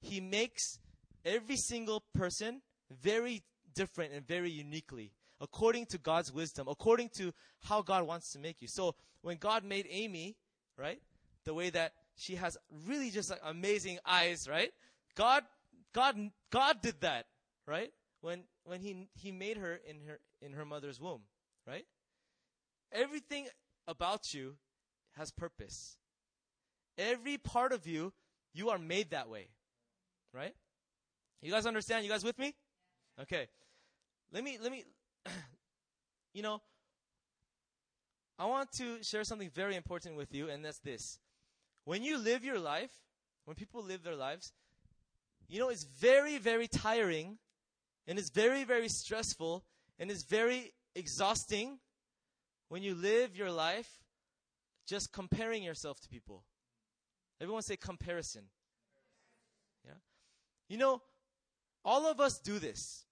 He 0.00 0.20
makes 0.20 0.78
every 1.24 1.56
single 1.56 2.04
person 2.14 2.60
very 2.90 3.42
different 3.78 4.12
and 4.12 4.26
very 4.26 4.50
uniquely 4.50 5.12
according 5.40 5.86
to 5.86 5.98
God's 5.98 6.32
wisdom, 6.32 6.66
according 6.68 7.10
to 7.10 7.32
how 7.62 7.80
God 7.80 8.04
wants 8.06 8.32
to 8.32 8.40
make 8.40 8.60
you. 8.60 8.66
So 8.66 8.96
when 9.22 9.36
God 9.36 9.64
made 9.64 9.86
Amy, 9.88 10.36
right, 10.76 11.00
the 11.44 11.54
way 11.54 11.70
that 11.70 11.92
she 12.16 12.34
has 12.34 12.56
really 12.86 13.10
just 13.10 13.30
like 13.30 13.40
amazing 13.44 13.98
eyes, 14.04 14.48
right? 14.48 14.72
God, 15.14 15.44
God, 15.94 16.16
God 16.50 16.82
did 16.82 17.00
that, 17.02 17.26
right? 17.66 17.92
When 18.20 18.42
when 18.64 18.80
he 18.80 19.06
he 19.14 19.30
made 19.30 19.56
her 19.58 19.78
in 19.88 20.00
her 20.08 20.18
in 20.42 20.54
her 20.54 20.64
mother's 20.64 21.00
womb, 21.00 21.22
right? 21.66 21.86
Everything 22.90 23.46
about 23.86 24.34
you 24.34 24.56
has 25.16 25.30
purpose. 25.30 25.98
Every 26.96 27.38
part 27.38 27.72
of 27.72 27.86
you, 27.86 28.12
you 28.52 28.70
are 28.70 28.78
made 28.78 29.10
that 29.10 29.28
way. 29.28 29.50
Right? 30.34 30.54
You 31.40 31.52
guys 31.52 31.64
understand? 31.64 32.04
You 32.04 32.10
guys 32.10 32.24
with 32.24 32.38
me? 32.38 32.54
Okay. 33.22 33.46
Let 34.32 34.44
me 34.44 34.58
let 34.60 34.70
me 34.70 34.84
you 36.34 36.42
know 36.42 36.60
I 38.38 38.46
want 38.46 38.70
to 38.72 39.02
share 39.02 39.24
something 39.24 39.50
very 39.50 39.74
important 39.74 40.16
with 40.16 40.32
you 40.34 40.48
and 40.48 40.64
that's 40.64 40.78
this. 40.78 41.18
When 41.84 42.02
you 42.02 42.18
live 42.18 42.44
your 42.44 42.58
life, 42.58 42.90
when 43.46 43.56
people 43.56 43.82
live 43.82 44.02
their 44.02 44.14
lives, 44.14 44.52
you 45.48 45.58
know 45.58 45.70
it's 45.70 45.84
very 45.84 46.38
very 46.38 46.68
tiring 46.68 47.38
and 48.08 48.18
it's 48.18 48.30
very, 48.30 48.64
very 48.64 48.88
stressful 48.88 49.64
and 49.98 50.10
it's 50.10 50.22
very 50.22 50.72
exhausting 50.96 51.78
when 52.70 52.82
you 52.82 52.94
live 52.94 53.36
your 53.36 53.52
life 53.52 53.98
just 54.86 55.12
comparing 55.12 55.62
yourself 55.62 56.00
to 56.00 56.08
people. 56.08 56.42
Everyone 57.38 57.62
say 57.62 57.76
comparison. 57.76 58.44
Yeah. 59.84 59.92
You 60.70 60.78
know, 60.78 61.02
all 61.84 62.06
of 62.06 62.18
us 62.18 62.38
do 62.38 62.58
this. 62.58 63.04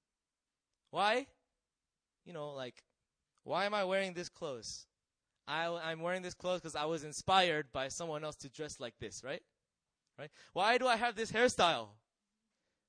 Why? 0.96 1.26
You 2.24 2.32
know, 2.32 2.52
like, 2.52 2.82
why 3.44 3.66
am 3.66 3.74
I 3.74 3.84
wearing 3.84 4.14
this 4.14 4.30
clothes? 4.30 4.86
I, 5.46 5.66
I'm 5.66 6.00
wearing 6.00 6.22
this 6.22 6.32
clothes 6.32 6.62
because 6.62 6.74
I 6.74 6.86
was 6.86 7.04
inspired 7.04 7.66
by 7.70 7.88
someone 7.88 8.24
else 8.24 8.36
to 8.36 8.48
dress 8.48 8.80
like 8.80 8.94
this, 8.98 9.22
right? 9.22 9.42
Right? 10.18 10.30
Why 10.54 10.78
do 10.78 10.86
I 10.86 10.96
have 10.96 11.14
this 11.14 11.30
hairstyle? 11.30 11.88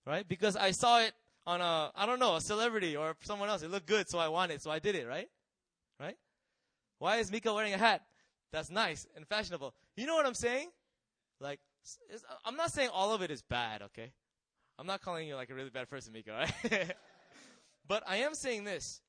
Right? 0.06 0.26
Because 0.26 0.56
I 0.56 0.72
saw 0.72 1.02
it 1.02 1.12
on 1.46 1.60
a, 1.60 1.92
I 1.94 2.06
don't 2.06 2.22
know, 2.22 2.38
a 2.38 2.40
celebrity 2.40 2.96
or 2.96 3.18
someone 3.24 3.50
else. 3.50 3.62
It 3.62 3.72
looked 3.72 3.88
good, 3.88 4.08
so 4.08 4.20
I 4.20 4.30
want 4.30 4.54
it, 4.54 4.62
so 4.62 4.72
I 4.72 4.80
did 4.80 4.96
it, 4.96 5.06
right? 5.06 5.28
Right? 6.00 6.16
Why 7.00 7.18
is 7.18 7.30
Mika 7.30 7.54
wearing 7.54 7.74
a 7.74 7.78
hat? 7.78 8.04
That's 8.54 8.72
nice 8.72 9.06
and 9.18 9.28
fashionable. 9.28 9.74
You 9.98 10.08
know 10.08 10.16
what 10.16 10.26
I'm 10.26 10.34
saying? 10.34 10.70
Like, 11.42 11.60
I'm 12.46 12.56
not 12.56 12.72
saying 12.72 12.90
all 12.94 13.14
of 13.14 13.22
it 13.22 13.32
is 13.32 13.42
bad, 13.42 13.82
okay? 13.82 14.14
I'm 14.80 14.88
not 14.88 15.02
calling 15.02 15.28
you 15.28 15.36
like 15.36 15.50
a 15.50 15.56
really 15.56 15.72
bad 15.72 15.90
person, 15.90 16.14
Mika, 16.14 16.32
right? 16.32 16.96
but 17.88 18.03
I 18.08 18.17
am 18.17 18.36
saying 18.36 18.63
this. 18.63 19.01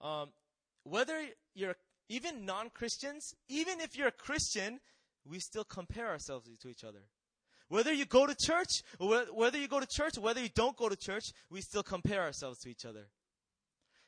Um, 0.00 0.30
whether 0.84 1.20
you're 1.54 1.76
even 2.08 2.44
non-Christians, 2.44 3.34
even 3.48 3.80
if 3.80 3.96
you're 3.96 4.08
a 4.08 4.12
Christian, 4.12 4.80
we 5.28 5.38
still 5.38 5.64
compare 5.64 6.08
ourselves 6.08 6.48
to 6.60 6.68
each 6.68 6.84
other. 6.84 7.02
Whether 7.68 7.92
you 7.92 8.04
go 8.04 8.26
to 8.26 8.34
church, 8.34 8.82
whether 8.98 9.58
you 9.58 9.68
go 9.68 9.78
to 9.78 9.86
church, 9.86 10.18
whether 10.18 10.40
you 10.40 10.48
don't 10.54 10.76
go 10.76 10.88
to 10.88 10.96
church, 10.96 11.26
we 11.50 11.60
still 11.60 11.84
compare 11.84 12.22
ourselves 12.22 12.58
to 12.60 12.68
each 12.68 12.84
other. 12.84 13.06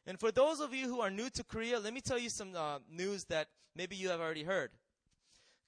And 0.04 0.18
for 0.18 0.32
those 0.32 0.58
of 0.58 0.74
you 0.74 0.88
who 0.88 1.00
are 1.00 1.10
new 1.10 1.30
to 1.30 1.44
Korea, 1.44 1.78
let 1.78 1.94
me 1.94 2.00
tell 2.00 2.18
you 2.18 2.28
some 2.28 2.56
uh, 2.56 2.78
news 2.90 3.24
that 3.26 3.46
maybe 3.76 3.94
you 3.94 4.08
have 4.08 4.20
already 4.20 4.42
heard. 4.42 4.70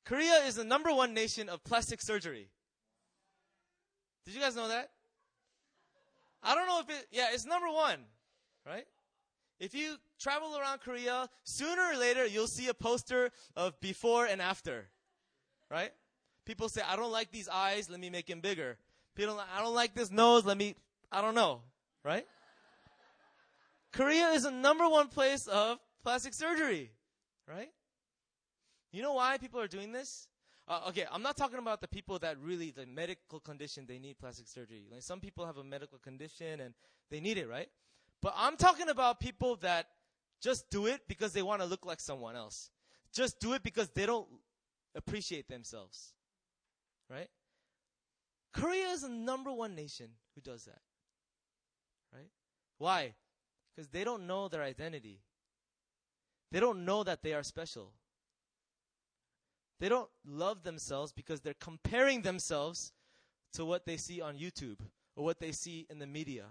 Korea 0.05 0.39
is 0.47 0.57
the 0.57 0.65
number 0.65 0.93
one 0.93 1.15
nation 1.15 1.49
of 1.49 1.63
plastic 1.63 2.01
surgery. 2.03 2.49
Did 4.27 4.35
you 4.35 4.41
guys 4.41 4.57
know 4.57 4.69
that? 4.69 4.91
I 6.45 6.55
don't 6.55 6.67
know 6.67 6.81
if 6.81 6.91
it, 6.91 7.09
yeah, 7.11 7.29
it's 7.33 7.47
number 7.47 7.71
one, 7.71 7.99
right? 8.67 8.87
If 9.59 9.75
you 9.75 9.97
travel 10.21 10.59
around 10.59 10.81
Korea, 10.81 11.29
sooner 11.43 11.83
or 11.93 11.97
later 11.97 12.27
you'll 12.27 12.47
see 12.47 12.69
a 12.69 12.75
poster 12.75 13.31
of 13.57 13.81
before 13.81 14.27
and 14.27 14.43
after, 14.43 14.89
right? 15.71 15.93
People 16.45 16.69
say, 16.69 16.83
I 16.87 16.97
don't 16.97 17.13
like 17.13 17.33
these 17.33 17.49
eyes, 17.49 17.89
let 17.89 17.99
me 17.99 18.11
make 18.11 18.27
them 18.27 18.41
bigger. 18.41 18.77
People, 19.15 19.41
I 19.57 19.63
don't 19.63 19.75
like 19.75 19.95
this 19.95 20.11
nose, 20.11 20.45
let 20.45 20.59
me, 20.59 20.75
I 21.11 21.23
don't 21.23 21.35
know, 21.35 21.63
right? 22.05 22.27
Korea 23.93 24.29
is 24.31 24.43
the 24.43 24.51
number 24.51 24.87
one 24.89 25.09
place 25.09 25.47
of 25.47 25.79
plastic 26.03 26.35
surgery, 26.35 26.91
right? 27.49 27.71
You 28.93 29.03
know 29.03 29.15
why 29.15 29.39
people 29.39 29.61
are 29.61 29.69
doing 29.69 29.93
this? 29.93 30.29
Uh, 30.67 30.81
okay, 30.89 31.05
I'm 31.13 31.23
not 31.23 31.37
talking 31.37 31.59
about 31.59 31.81
the 31.83 31.89
people 31.89 32.19
that 32.21 32.39
really, 32.39 32.71
the 32.71 32.87
medical 32.87 33.39
condition, 33.39 33.85
they 33.87 33.99
need 33.99 34.19
plastic 34.19 34.49
surgery. 34.49 34.87
Like 34.91 35.03
some 35.03 35.21
people 35.21 35.45
have 35.45 35.59
a 35.59 35.65
medical 35.65 35.99
condition 35.99 36.61
and 36.61 36.75
they 37.11 37.21
need 37.21 37.37
it, 37.37 37.49
right? 37.49 37.69
But 38.23 38.35
I'm 38.37 38.57
talking 38.57 38.89
about 38.89 39.21
people 39.21 39.57
that 39.57 39.89
just 40.41 40.71
do 40.71 40.87
it 40.87 41.03
because 41.07 41.33
they 41.33 41.43
want 41.43 41.61
to 41.61 41.67
look 41.67 41.85
like 41.85 42.01
someone 42.01 42.35
else. 42.35 42.71
Just 43.13 43.41
do 43.41 43.53
it 43.53 43.63
because 43.63 43.91
they 43.91 44.07
don't 44.07 44.27
appreciate 44.95 45.49
themselves. 45.49 46.15
Right? 47.11 47.29
Korea 48.55 48.89
is 48.89 49.03
the 49.03 49.11
number 49.11 49.53
one 49.53 49.75
nation 49.75 50.09
who 50.35 50.41
does 50.41 50.65
that. 50.65 50.81
Right? 52.13 52.31
Why? 52.79 53.15
Because 53.75 53.89
they 53.89 54.05
don't 54.05 54.27
know 54.27 54.49
their 54.49 54.63
identity. 54.63 55.21
They 56.51 56.61
don't 56.61 56.85
know 56.85 57.03
that 57.03 57.23
they 57.23 57.35
are 57.35 57.43
special. 57.43 57.93
They 59.85 59.91
don't 59.91 60.09
love 60.27 60.63
themselves 60.63 61.13
because 61.13 61.43
they're 61.43 61.61
comparing 61.61 62.23
themselves 62.23 62.95
to 63.53 63.67
what 63.67 63.85
they 63.85 63.99
see 63.99 64.19
on 64.19 64.39
YouTube 64.39 64.79
or 65.15 65.27
what 65.27 65.41
they 65.41 65.53
see 65.53 65.87
in 65.91 65.99
the 65.99 66.07
media. 66.07 66.47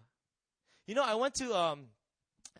You 0.85 0.93
know, 0.93 1.03
I 1.03 1.15
went 1.15 1.33
to 1.41 1.51
um, 1.51 1.85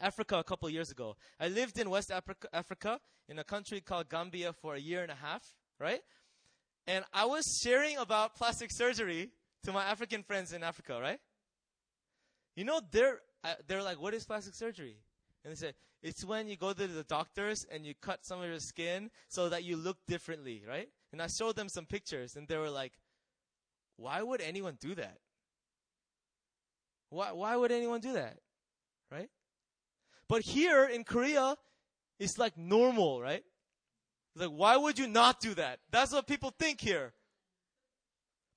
Africa 0.02 0.40
a 0.40 0.44
couple 0.44 0.68
years 0.72 0.90
ago. 0.90 1.16
I 1.40 1.50
lived 1.50 1.78
in 1.78 1.92
West 1.92 2.10
Africa, 2.10 2.48
Africa 2.52 3.00
in 3.30 3.38
a 3.38 3.44
country 3.44 3.82
called 3.82 4.10
Gambia 4.10 4.52
for 4.52 4.74
a 4.74 4.80
year 4.80 5.04
and 5.04 5.12
a 5.12 5.16
half, 5.16 5.44
right? 5.80 6.02
And 6.88 7.06
I 7.14 7.26
was 7.26 7.60
sharing 7.62 7.98
about 7.98 8.34
plastic 8.34 8.72
surgery 8.72 9.30
to 9.66 9.74
my 9.74 9.84
African 9.84 10.24
friends 10.24 10.54
in 10.54 10.64
Africa, 10.64 11.00
right? 11.00 11.20
You 12.56 12.64
know, 12.64 12.82
they're 12.90 13.20
uh, 13.44 13.54
they're 13.68 13.84
like, 13.84 14.02
"What 14.02 14.16
is 14.16 14.26
plastic 14.26 14.56
surgery?" 14.56 14.98
And 15.44 15.52
they 15.52 15.56
said, 15.56 15.76
"It's 16.02 16.24
when 16.24 16.48
you 16.48 16.56
go 16.56 16.74
to 16.74 16.88
the 16.88 17.04
doctors 17.04 17.66
and 17.66 17.86
you 17.86 17.94
cut 17.96 18.26
some 18.26 18.42
of 18.42 18.48
your 18.48 18.60
skin 18.60 19.12
so 19.28 19.50
that 19.50 19.64
you 19.64 19.76
look 19.78 19.98
differently, 20.08 20.64
right?" 20.68 20.90
And 21.12 21.22
I 21.22 21.28
showed 21.28 21.56
them 21.56 21.70
some 21.70 21.86
pictures, 21.86 22.36
and 22.36 22.48
they 22.48 22.58
were 22.58 22.70
like, 22.70 22.94
"Why 23.98 24.22
would 24.22 24.42
anyone 24.42 24.78
do 24.80 24.96
that? 24.96 25.20
Why 27.10 27.32
why 27.32 27.56
would 27.56 27.72
anyone 27.72 28.00
do 28.00 28.14
that, 28.14 28.40
right?" 29.12 29.30
But 30.28 30.44
here 30.44 30.86
in 30.86 31.04
Korea, 31.04 31.58
it's 32.20 32.38
like 32.38 32.58
normal, 32.58 33.22
right? 33.22 33.44
It's 34.34 34.42
like, 34.42 34.52
why 34.52 34.78
would 34.78 34.98
you 34.98 35.08
not 35.08 35.40
do 35.40 35.54
that? 35.56 35.80
That's 35.92 36.12
what 36.12 36.26
people 36.26 36.52
think 36.58 36.82
here. 36.82 37.14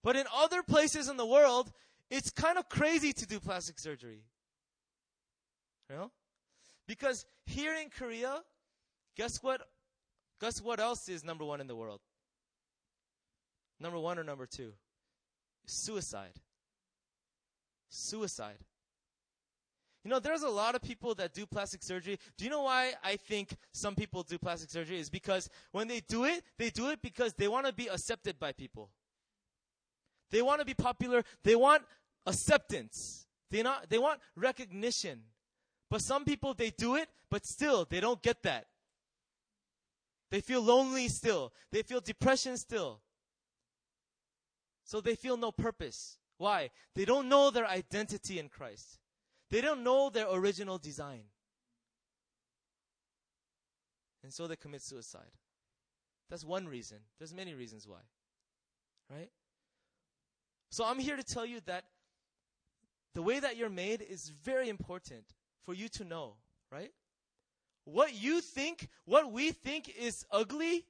But 0.02 0.16
in 0.16 0.26
other 0.34 0.62
places 0.62 1.08
in 1.08 1.16
the 1.16 1.26
world, 1.26 1.72
it's 2.10 2.30
kind 2.30 2.56
of 2.58 2.68
crazy 2.68 3.12
to 3.12 3.26
do 3.26 3.40
plastic 3.40 3.78
surgery. 3.78 4.22
You 5.90 5.96
know? 5.96 6.12
Because 6.86 7.26
here 7.46 7.74
in 7.74 7.90
Korea, 7.90 8.42
guess 9.16 9.42
what? 9.42 9.62
Guess 10.40 10.60
what 10.62 10.80
else 10.80 11.08
is 11.08 11.24
number 11.24 11.44
one 11.44 11.60
in 11.60 11.66
the 11.66 11.76
world? 11.76 12.00
Number 13.80 13.98
one 13.98 14.18
or 14.18 14.24
number 14.24 14.46
two? 14.46 14.72
Suicide. 15.66 16.40
Suicide. 17.88 18.58
You 20.04 20.10
know, 20.10 20.20
there's 20.20 20.42
a 20.42 20.48
lot 20.48 20.76
of 20.76 20.82
people 20.82 21.16
that 21.16 21.34
do 21.34 21.46
plastic 21.46 21.82
surgery. 21.82 22.18
Do 22.38 22.44
you 22.44 22.50
know 22.50 22.62
why 22.62 22.92
I 23.02 23.16
think 23.16 23.56
some 23.72 23.96
people 23.96 24.22
do 24.22 24.38
plastic 24.38 24.70
surgery? 24.70 25.00
Is 25.00 25.10
because 25.10 25.50
when 25.72 25.88
they 25.88 26.00
do 26.00 26.24
it, 26.24 26.44
they 26.58 26.70
do 26.70 26.90
it 26.90 27.02
because 27.02 27.34
they 27.34 27.48
want 27.48 27.66
to 27.66 27.72
be 27.72 27.88
accepted 27.88 28.38
by 28.38 28.52
people. 28.52 28.90
They 30.30 30.42
want 30.42 30.60
to 30.60 30.64
be 30.64 30.74
popular. 30.74 31.24
They 31.42 31.56
want 31.56 31.82
acceptance. 32.24 33.26
They 33.50 33.62
not, 33.62 33.90
they 33.90 33.98
want 33.98 34.20
recognition. 34.36 35.22
But 35.90 36.02
some 36.02 36.24
people, 36.24 36.54
they 36.54 36.70
do 36.70 36.96
it, 36.96 37.08
but 37.30 37.46
still, 37.46 37.86
they 37.88 38.00
don't 38.00 38.22
get 38.22 38.42
that. 38.42 38.66
They 40.30 40.40
feel 40.40 40.60
lonely 40.60 41.08
still. 41.08 41.52
They 41.70 41.82
feel 41.82 42.00
depression 42.00 42.56
still. 42.56 43.00
So 44.84 45.00
they 45.00 45.14
feel 45.14 45.36
no 45.36 45.52
purpose. 45.52 46.18
Why? 46.38 46.70
They 46.94 47.04
don't 47.04 47.28
know 47.28 47.50
their 47.50 47.66
identity 47.66 48.38
in 48.38 48.48
Christ. 48.48 48.98
They 49.50 49.60
don't 49.60 49.84
know 49.84 50.10
their 50.10 50.26
original 50.30 50.78
design. 50.78 51.22
And 54.22 54.32
so 54.32 54.48
they 54.48 54.56
commit 54.56 54.82
suicide. 54.82 55.30
That's 56.28 56.44
one 56.44 56.66
reason. 56.66 56.98
There's 57.18 57.32
many 57.32 57.54
reasons 57.54 57.86
why. 57.86 58.00
Right? 59.08 59.30
So 60.70 60.84
I'm 60.84 60.98
here 60.98 61.16
to 61.16 61.22
tell 61.22 61.46
you 61.46 61.60
that 61.66 61.84
the 63.14 63.22
way 63.22 63.38
that 63.38 63.56
you're 63.56 63.70
made 63.70 64.02
is 64.02 64.28
very 64.28 64.68
important 64.68 65.24
for 65.66 65.74
you 65.74 65.88
to 65.90 66.04
know, 66.04 66.34
right? 66.72 66.92
What 67.84 68.14
you 68.14 68.40
think, 68.40 68.88
what 69.04 69.30
we 69.30 69.50
think 69.50 69.88
is 69.88 70.24
ugly, 70.30 70.86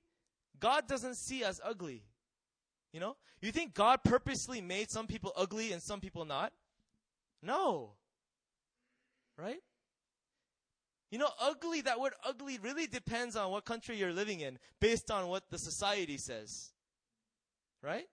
God 0.61 0.87
doesn't 0.87 1.17
see 1.17 1.43
as 1.43 1.61
ugly. 1.65 2.05
You 2.93 3.01
know? 3.01 3.17
You 3.41 3.51
think 3.51 3.75
God 3.75 4.01
purposely 4.05 4.61
made 4.61 4.91
some 4.91 5.07
people 5.07 5.33
ugly 5.37 5.73
and 5.73 5.83
some 5.83 6.01
people 6.01 6.25
not? 6.25 6.53
No. 7.43 7.93
Right? 9.37 9.61
You 11.11 11.19
know, 11.19 11.29
ugly, 11.41 11.83
that 11.83 12.01
word 12.01 12.15
ugly 12.25 12.59
really 12.63 12.87
depends 12.87 13.37
on 13.37 13.51
what 13.51 13.65
country 13.65 13.97
you're 13.97 14.13
living 14.13 14.41
in 14.41 14.59
based 14.81 15.11
on 15.11 15.29
what 15.29 15.51
the 15.51 15.59
society 15.59 16.19
says. 16.19 16.71
Right? 17.83 18.07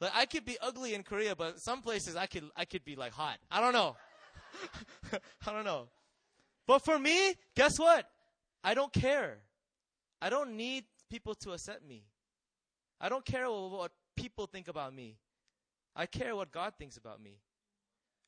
Like 0.00 0.12
I 0.14 0.26
could 0.26 0.44
be 0.44 0.56
ugly 0.62 0.94
in 0.94 1.02
Korea, 1.02 1.36
but 1.36 1.60
some 1.60 1.82
places 1.82 2.16
I 2.16 2.26
could 2.26 2.44
I 2.56 2.64
could 2.64 2.84
be 2.84 2.96
like 2.96 3.12
hot. 3.12 3.38
I 3.50 3.60
don't 3.60 3.74
know. 3.74 3.96
I 5.46 5.52
don't 5.52 5.64
know. 5.64 5.88
But 6.66 6.80
for 6.80 6.98
me, 6.98 7.34
guess 7.54 7.78
what? 7.78 8.06
I 8.62 8.74
don't 8.74 8.92
care. 8.92 9.38
I 10.22 10.30
don't 10.30 10.56
need 10.56 10.84
people 11.10 11.34
to 11.36 11.52
accept 11.52 11.86
me. 11.86 12.04
I 13.00 13.08
don't 13.08 13.24
care 13.24 13.46
what 13.50 13.92
people 14.16 14.46
think 14.46 14.68
about 14.68 14.94
me. 14.94 15.16
I 15.96 16.06
care 16.06 16.36
what 16.36 16.52
God 16.52 16.74
thinks 16.78 16.96
about 16.96 17.22
me. 17.22 17.38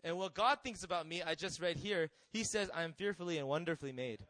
And 0.05 0.17
what 0.17 0.35
God 0.35 0.59
thinks 0.64 0.83
about 0.83 1.07
me, 1.07 1.23
I 1.23 1.35
just 1.35 1.61
read 1.61 1.76
here, 1.76 2.11
He 2.33 2.43
says, 2.43 2.71
I 2.75 2.83
am 2.83 2.93
fearfully 2.93 3.38
and 3.38 3.47
wonderfully 3.47 3.93
made. 3.93 4.26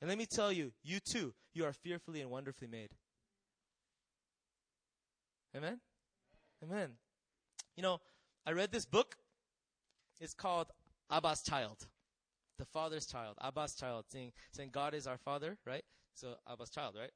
And 0.00 0.10
let 0.10 0.18
me 0.18 0.26
tell 0.26 0.52
you, 0.52 0.72
you 0.82 1.00
too, 1.00 1.32
you 1.54 1.64
are 1.64 1.72
fearfully 1.72 2.20
and 2.20 2.30
wonderfully 2.30 2.68
made. 2.68 2.90
Amen? 5.56 5.80
Amen. 6.62 6.90
You 7.76 7.82
know, 7.82 8.00
I 8.46 8.52
read 8.52 8.72
this 8.72 8.84
book. 8.84 9.16
It's 10.20 10.34
called 10.34 10.68
Abba's 11.10 11.42
Child. 11.42 11.86
The 12.58 12.64
Father's 12.64 13.06
Child. 13.06 13.36
Abba's 13.42 13.74
Child. 13.74 14.06
Saying, 14.10 14.32
saying 14.52 14.70
God 14.72 14.94
is 14.94 15.06
our 15.06 15.18
Father, 15.18 15.58
right? 15.66 15.84
So 16.14 16.34
Abba's 16.50 16.70
Child, 16.70 16.96
right? 16.98 17.10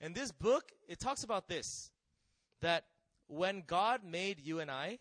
And 0.00 0.14
this 0.14 0.32
book, 0.32 0.72
it 0.88 0.98
talks 0.98 1.24
about 1.24 1.48
this 1.48 1.90
that 2.62 2.84
when 3.28 3.62
God 3.66 4.00
made 4.04 4.40
you 4.40 4.60
and 4.60 4.70
I, 4.70 4.98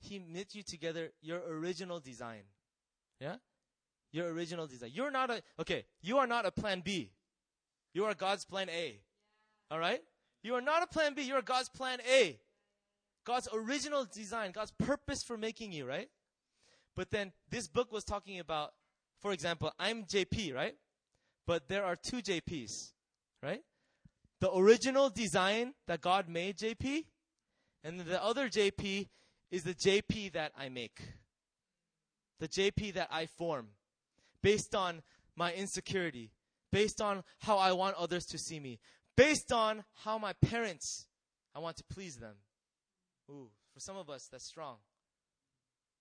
He 0.00 0.18
knit 0.18 0.54
you 0.54 0.62
together 0.62 1.10
your 1.20 1.40
original 1.48 2.00
design. 2.00 2.42
Yeah? 3.20 3.36
Your 4.12 4.28
original 4.32 4.66
design. 4.66 4.90
You're 4.94 5.10
not 5.10 5.30
a, 5.30 5.42
okay, 5.60 5.84
you 6.00 6.18
are 6.18 6.26
not 6.26 6.46
a 6.46 6.50
plan 6.50 6.82
B. 6.84 7.10
You 7.92 8.04
are 8.04 8.14
God's 8.14 8.44
plan 8.44 8.68
A. 8.70 9.00
All 9.70 9.78
right? 9.78 10.00
You 10.42 10.54
are 10.54 10.60
not 10.60 10.82
a 10.82 10.86
plan 10.86 11.14
B. 11.14 11.22
You 11.22 11.34
are 11.34 11.42
God's 11.42 11.68
plan 11.68 11.98
A. 12.08 12.38
God's 13.24 13.48
original 13.52 14.06
design, 14.10 14.52
God's 14.52 14.70
purpose 14.70 15.22
for 15.22 15.36
making 15.36 15.72
you, 15.72 15.84
right? 15.84 16.08
But 16.98 17.12
then 17.12 17.30
this 17.48 17.68
book 17.68 17.92
was 17.92 18.02
talking 18.02 18.40
about, 18.40 18.72
for 19.20 19.30
example, 19.30 19.72
I'm 19.78 20.02
JP, 20.02 20.52
right? 20.52 20.74
But 21.46 21.68
there 21.68 21.84
are 21.84 21.94
two 21.94 22.16
JPs, 22.16 22.90
right? 23.40 23.62
The 24.40 24.52
original 24.52 25.08
design 25.08 25.74
that 25.86 26.00
God 26.00 26.28
made 26.28 26.58
JP, 26.58 27.04
and 27.84 28.00
the 28.00 28.20
other 28.20 28.48
JP 28.48 29.06
is 29.52 29.62
the 29.62 29.74
JP 29.74 30.32
that 30.32 30.50
I 30.58 30.70
make. 30.70 31.00
The 32.40 32.48
JP 32.48 32.94
that 32.94 33.06
I 33.12 33.26
form 33.26 33.68
based 34.42 34.74
on 34.74 35.02
my 35.36 35.52
insecurity, 35.54 36.32
based 36.72 37.00
on 37.00 37.22
how 37.42 37.58
I 37.58 37.70
want 37.70 37.94
others 37.94 38.26
to 38.26 38.38
see 38.38 38.58
me, 38.58 38.80
based 39.16 39.52
on 39.52 39.84
how 40.02 40.18
my 40.18 40.32
parents, 40.32 41.06
I 41.54 41.60
want 41.60 41.76
to 41.76 41.84
please 41.84 42.16
them. 42.16 42.34
Ooh, 43.30 43.50
for 43.72 43.78
some 43.78 43.96
of 43.96 44.10
us, 44.10 44.26
that's 44.26 44.44
strong. 44.44 44.78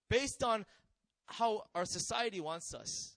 Based 0.10 0.42
on 0.42 0.66
how 1.28 1.64
our 1.76 1.86
society 1.86 2.40
wants 2.40 2.74
us. 2.74 3.16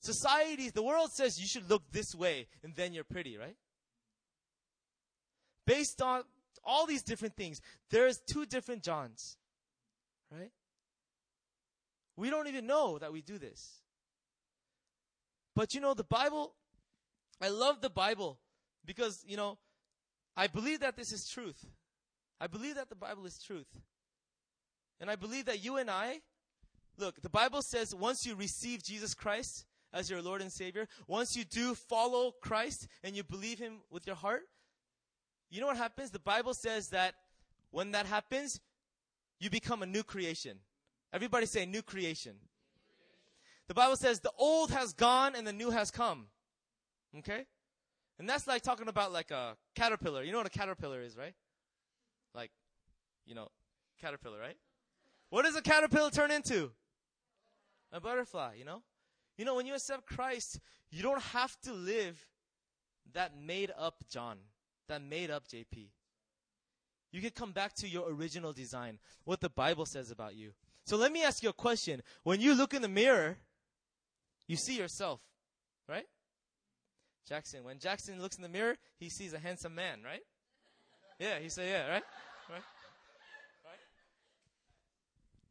Society, 0.00 0.70
the 0.70 0.82
world 0.82 1.12
says 1.12 1.40
you 1.40 1.46
should 1.46 1.68
look 1.68 1.82
this 1.90 2.14
way 2.14 2.46
and 2.62 2.74
then 2.74 2.92
you're 2.92 3.04
pretty, 3.04 3.36
right? 3.36 3.56
Based 5.66 6.00
on 6.00 6.22
all 6.64 6.86
these 6.86 7.02
different 7.02 7.36
things, 7.36 7.60
there's 7.90 8.18
two 8.18 8.46
different 8.46 8.82
Johns, 8.82 9.36
right? 10.30 10.50
We 12.16 12.30
don't 12.30 12.48
even 12.48 12.66
know 12.66 12.98
that 12.98 13.12
we 13.12 13.22
do 13.22 13.38
this. 13.38 13.82
But 15.54 15.74
you 15.74 15.80
know, 15.80 15.94
the 15.94 16.04
Bible, 16.04 16.54
I 17.40 17.48
love 17.48 17.80
the 17.80 17.90
Bible 17.90 18.38
because, 18.84 19.24
you 19.26 19.36
know, 19.36 19.58
I 20.36 20.46
believe 20.46 20.80
that 20.80 20.96
this 20.96 21.12
is 21.12 21.28
truth. 21.28 21.64
I 22.40 22.46
believe 22.46 22.76
that 22.76 22.88
the 22.88 22.94
Bible 22.94 23.26
is 23.26 23.42
truth. 23.42 23.66
And 25.00 25.10
I 25.10 25.16
believe 25.16 25.46
that 25.46 25.64
you 25.64 25.76
and 25.76 25.90
I, 25.90 26.20
look, 26.98 27.22
the 27.22 27.30
Bible 27.30 27.62
says 27.62 27.94
once 27.94 28.26
you 28.26 28.34
receive 28.34 28.82
Jesus 28.82 29.14
Christ 29.14 29.64
as 29.92 30.10
your 30.10 30.20
Lord 30.20 30.42
and 30.42 30.52
Savior, 30.52 30.86
once 31.06 31.36
you 31.36 31.44
do 31.44 31.74
follow 31.74 32.32
Christ 32.42 32.88
and 33.02 33.16
you 33.16 33.22
believe 33.22 33.58
Him 33.58 33.78
with 33.90 34.06
your 34.06 34.16
heart, 34.16 34.42
you 35.50 35.60
know 35.60 35.66
what 35.66 35.76
happens? 35.76 36.10
The 36.10 36.18
Bible 36.18 36.54
says 36.54 36.88
that 36.88 37.14
when 37.70 37.92
that 37.92 38.06
happens, 38.06 38.60
you 39.40 39.50
become 39.50 39.82
a 39.82 39.86
new 39.86 40.02
creation. 40.02 40.58
Everybody 41.12 41.46
say 41.46 41.64
new 41.64 41.82
creation. 41.82 42.34
The 43.68 43.74
Bible 43.74 43.96
says 43.96 44.20
the 44.20 44.32
old 44.38 44.70
has 44.70 44.92
gone 44.92 45.34
and 45.34 45.46
the 45.46 45.52
new 45.52 45.70
has 45.70 45.90
come. 45.90 46.26
Okay? 47.18 47.46
And 48.18 48.28
that's 48.28 48.46
like 48.46 48.62
talking 48.62 48.88
about 48.88 49.12
like 49.12 49.30
a 49.30 49.56
caterpillar. 49.74 50.22
You 50.22 50.32
know 50.32 50.38
what 50.38 50.46
a 50.46 50.50
caterpillar 50.50 51.02
is, 51.02 51.16
right? 51.16 51.34
Like, 52.34 52.50
you 53.26 53.34
know, 53.34 53.48
caterpillar, 54.00 54.38
right? 54.38 54.56
What 55.30 55.44
does 55.44 55.56
a 55.56 55.62
caterpillar 55.62 56.10
turn 56.10 56.30
into? 56.30 56.70
A 57.92 58.00
butterfly, 58.00 58.54
you 58.58 58.64
know? 58.64 58.82
You 59.36 59.44
know, 59.44 59.54
when 59.54 59.66
you 59.66 59.74
accept 59.74 60.06
Christ, 60.06 60.60
you 60.90 61.02
don't 61.02 61.22
have 61.22 61.58
to 61.62 61.72
live 61.72 62.26
that 63.12 63.32
made 63.40 63.72
up 63.78 64.04
John, 64.10 64.38
that 64.88 65.02
made 65.02 65.30
up 65.30 65.46
JP. 65.48 65.88
You 67.10 67.20
can 67.22 67.30
come 67.30 67.52
back 67.52 67.74
to 67.76 67.88
your 67.88 68.12
original 68.12 68.52
design, 68.52 68.98
what 69.24 69.40
the 69.40 69.48
Bible 69.48 69.86
says 69.86 70.10
about 70.10 70.34
you. 70.34 70.52
So 70.84 70.96
let 70.96 71.12
me 71.12 71.22
ask 71.22 71.42
you 71.42 71.48
a 71.48 71.54
question. 71.54 72.02
When 72.22 72.40
you 72.40 72.54
look 72.54 72.74
in 72.74 72.82
the 72.82 72.88
mirror, 72.88 73.38
you 74.46 74.56
see 74.56 74.76
yourself, 74.76 75.20
right? 75.88 76.06
Jackson, 77.26 77.64
when 77.64 77.78
Jackson 77.78 78.20
looks 78.20 78.36
in 78.36 78.42
the 78.42 78.48
mirror, 78.48 78.76
he 78.98 79.08
sees 79.08 79.32
a 79.32 79.38
handsome 79.38 79.74
man, 79.74 80.00
right? 80.02 80.22
Yeah, 81.18 81.38
he 81.40 81.48
said, 81.48 81.68
yeah, 81.68 81.92
right? 81.92 82.02
Right? 82.50 82.62
Right? 83.64 83.80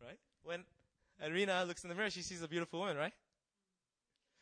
Right? 0.08 0.18
When 0.44 0.64
Irina 1.24 1.66
looks 1.66 1.84
in 1.84 1.90
the 1.90 1.96
mirror, 1.96 2.10
she 2.10 2.22
sees 2.22 2.42
a 2.42 2.48
beautiful 2.48 2.80
woman, 2.80 2.98
right? 2.98 3.14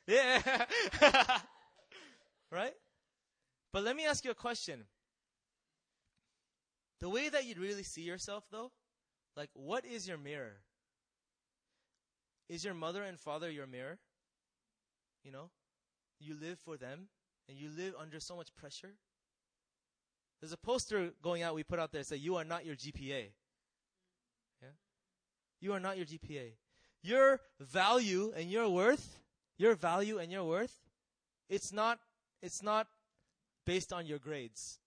Yeah. 0.07 0.65
right? 2.51 2.73
But 3.71 3.83
let 3.83 3.95
me 3.95 4.05
ask 4.05 4.23
you 4.23 4.31
a 4.31 4.35
question. 4.35 4.85
The 7.01 7.09
way 7.09 7.29
that 7.29 7.45
you'd 7.45 7.57
really 7.57 7.83
see 7.83 8.01
yourself, 8.01 8.45
though, 8.51 8.71
like, 9.35 9.49
what 9.53 9.85
is 9.85 10.07
your 10.07 10.17
mirror? 10.17 10.57
Is 12.47 12.63
your 12.63 12.73
mother 12.73 13.03
and 13.03 13.19
father 13.19 13.49
your 13.49 13.67
mirror? 13.67 13.97
You 15.23 15.31
know, 15.31 15.49
you 16.19 16.35
live 16.39 16.59
for 16.59 16.77
them 16.77 17.07
and 17.49 17.57
you 17.57 17.69
live 17.75 17.95
under 17.99 18.19
so 18.19 18.35
much 18.35 18.55
pressure. 18.55 18.93
There's 20.39 20.53
a 20.53 20.57
poster 20.57 21.11
going 21.21 21.41
out 21.41 21.55
we 21.55 21.63
put 21.63 21.79
out 21.79 21.91
there 21.91 22.01
that 22.01 22.07
say, 22.07 22.17
You 22.17 22.35
are 22.35 22.43
not 22.43 22.65
your 22.65 22.75
GPA. 22.75 23.31
Yeah? 24.61 24.69
You 25.59 25.73
are 25.73 25.79
not 25.79 25.97
your 25.97 26.05
GPA. 26.05 26.51
Your 27.05 27.39
value 27.59 28.33
and 28.35 28.49
your 28.49 28.67
worth, 28.67 29.19
your 29.59 29.75
value 29.75 30.17
and 30.17 30.31
your 30.31 30.43
worth, 30.43 30.75
it's 31.47 31.71
not, 31.71 31.99
it's 32.41 32.63
not 32.63 32.87
based 33.63 33.93
on 33.93 34.07
your 34.07 34.17
grades. 34.17 34.79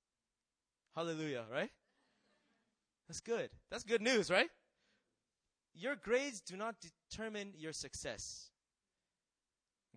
Hallelujah, 0.96 1.44
right? 1.52 1.70
That's 3.06 3.20
good. 3.20 3.50
That's 3.70 3.84
good 3.84 4.02
news, 4.02 4.30
right? 4.30 4.48
Your 5.76 5.94
grades 5.94 6.40
do 6.40 6.56
not 6.56 6.74
determine 7.08 7.52
your 7.56 7.72
success. 7.72 8.50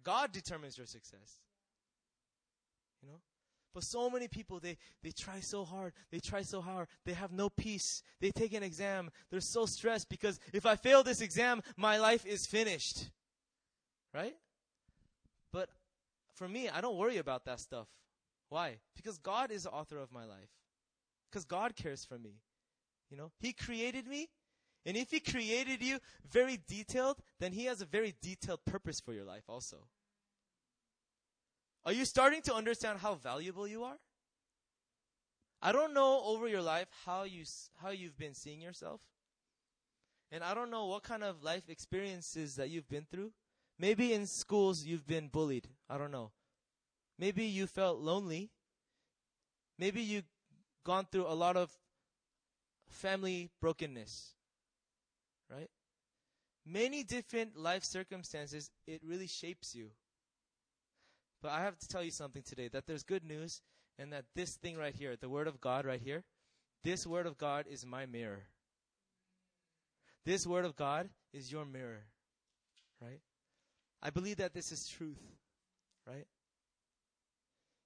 God 0.04 0.32
determines 0.32 0.78
your 0.78 0.86
success. 0.86 1.40
You 3.02 3.10
know? 3.10 3.20
But 3.74 3.84
so 3.84 4.10
many 4.10 4.28
people, 4.28 4.60
they, 4.60 4.78
they 5.02 5.12
try 5.12 5.40
so 5.40 5.64
hard. 5.64 5.94
They 6.12 6.20
try 6.20 6.42
so 6.42 6.62
hard. 6.62 6.88
They 7.06 7.14
have 7.14 7.32
no 7.32 7.50
peace. 7.50 8.04
They 8.20 8.32
take 8.32 8.54
an 8.54 8.64
exam. 8.64 9.10
They're 9.30 9.40
so 9.40 9.66
stressed 9.66 10.10
because 10.10 10.40
if 10.54 10.66
I 10.66 10.76
fail 10.76 11.04
this 11.04 11.22
exam, 11.22 11.62
my 11.78 11.98
life 11.98 12.26
is 12.26 12.46
finished. 12.46 13.10
Right? 14.14 14.36
But 15.54 15.70
for 16.34 16.48
me, 16.48 16.68
I 16.70 16.82
don't 16.82 16.98
worry 16.98 17.18
about 17.18 17.46
that 17.46 17.60
stuff. 17.60 17.88
Why? 18.50 18.80
Because 18.96 19.18
God 19.18 19.52
is 19.52 19.64
the 19.64 19.72
author 19.72 19.98
of 19.98 20.12
my 20.12 20.26
life. 20.26 20.50
Because 21.30 21.46
God 21.46 21.76
cares 21.76 22.04
for 22.04 22.18
me. 22.18 22.42
You 23.10 23.18
know, 23.18 23.32
He 23.40 23.54
created 23.54 24.06
me. 24.08 24.28
And 24.86 24.98
if 24.98 25.12
He 25.12 25.22
created 25.22 25.82
you 25.82 26.00
very 26.30 26.60
detailed, 26.68 27.22
then 27.40 27.54
He 27.54 27.66
has 27.66 27.82
a 27.82 27.86
very 27.86 28.16
detailed 28.22 28.66
purpose 28.66 29.00
for 29.00 29.14
your 29.14 29.24
life 29.24 29.44
also. 29.48 29.88
Are 31.86 31.94
you 31.94 32.06
starting 32.06 32.42
to 32.44 32.54
understand 32.54 33.00
how 33.00 33.16
valuable 33.16 33.68
you 33.68 33.84
are? 33.84 33.98
I 35.62 35.72
don't 35.72 35.94
know 35.94 36.22
over 36.26 36.48
your 36.48 36.62
life 36.62 36.88
how 37.06 37.24
you 37.24 37.44
how 37.82 37.90
you've 37.90 38.18
been 38.18 38.34
seeing 38.34 38.62
yourself. 38.62 39.02
And 40.32 40.44
I 40.44 40.54
don't 40.54 40.72
know 40.72 40.86
what 40.86 41.04
kind 41.04 41.24
of 41.24 41.44
life 41.44 41.70
experiences 41.70 42.56
that 42.56 42.70
you've 42.70 42.88
been 42.88 43.06
through. 43.12 43.32
Maybe 43.78 44.14
in 44.14 44.26
schools 44.28 44.86
you've 44.86 45.08
been 45.08 45.28
bullied. 45.28 45.68
I 45.90 45.98
don't 45.98 46.12
know. 46.12 46.32
Maybe 47.20 47.44
you 47.44 47.68
felt 47.68 48.00
lonely. 48.00 48.50
Maybe 49.78 50.02
you've 50.02 50.30
gone 50.86 51.08
through 51.12 51.28
a 51.28 51.34
lot 51.34 51.58
of 51.58 51.72
family 52.90 53.50
brokenness. 53.60 54.34
Right? 55.50 55.70
Many 56.66 57.04
different 57.04 57.58
life 57.58 57.84
circumstances, 57.84 58.70
it 58.88 59.02
really 59.04 59.28
shapes 59.28 59.76
you. 59.76 59.90
But 61.42 61.52
I 61.52 61.62
have 61.62 61.78
to 61.80 61.88
tell 61.88 62.04
you 62.04 62.12
something 62.12 62.44
today 62.44 62.68
that 62.70 62.86
there's 62.88 63.04
good 63.04 63.24
news 63.24 63.62
and 63.98 64.14
that 64.14 64.26
this 64.36 64.56
thing 64.56 64.78
right 64.78 64.94
here, 64.94 65.16
the 65.16 65.30
Word 65.30 65.48
of 65.48 65.60
God 65.60 65.86
right 65.86 66.02
here, 66.02 66.24
this 66.84 67.06
Word 67.06 67.26
of 67.26 67.38
God 67.38 67.66
is 67.70 67.86
my 67.86 68.06
mirror. 68.06 68.44
This 70.26 70.46
Word 70.46 70.66
of 70.66 70.76
God 70.76 71.10
is 71.34 71.52
your 71.52 71.66
mirror. 71.66 72.06
Right? 73.02 73.22
I 74.02 74.10
believe 74.10 74.38
that 74.38 74.54
this 74.54 74.72
is 74.72 74.88
truth. 74.88 75.22
Right? 76.08 76.28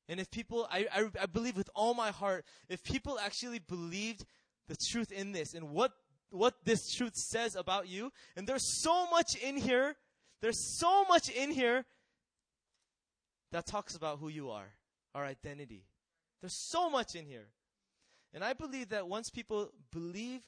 And 0.07 0.19
if 0.19 0.29
people, 0.29 0.67
I, 0.69 0.87
I, 0.93 1.09
I 1.21 1.25
believe 1.25 1.57
with 1.57 1.69
all 1.73 1.93
my 1.93 2.11
heart, 2.11 2.45
if 2.69 2.83
people 2.83 3.17
actually 3.19 3.59
believed 3.59 4.25
the 4.67 4.75
truth 4.75 5.11
in 5.11 5.31
this 5.31 5.53
and 5.53 5.71
what 5.71 5.93
what 6.35 6.55
this 6.63 6.93
truth 6.93 7.15
says 7.15 7.55
about 7.55 7.87
you. 7.87 8.11
And 8.35 8.47
there's 8.47 8.81
so 8.81 9.09
much 9.09 9.35
in 9.35 9.57
here. 9.57 9.95
There's 10.41 10.77
so 10.77 11.05
much 11.05 11.29
in 11.29 11.51
here 11.51 11.85
that 13.55 13.65
talks 13.65 13.95
about 13.95 14.19
who 14.19 14.27
you 14.27 14.49
are, 14.49 14.67
our 15.13 15.23
identity. 15.23 15.85
There's 16.41 16.51
so 16.51 16.89
much 16.89 17.15
in 17.15 17.25
here. 17.25 17.47
And 18.33 18.43
I 18.43 18.51
believe 18.51 18.89
that 18.89 19.07
once 19.07 19.29
people 19.29 19.71
believe 19.93 20.41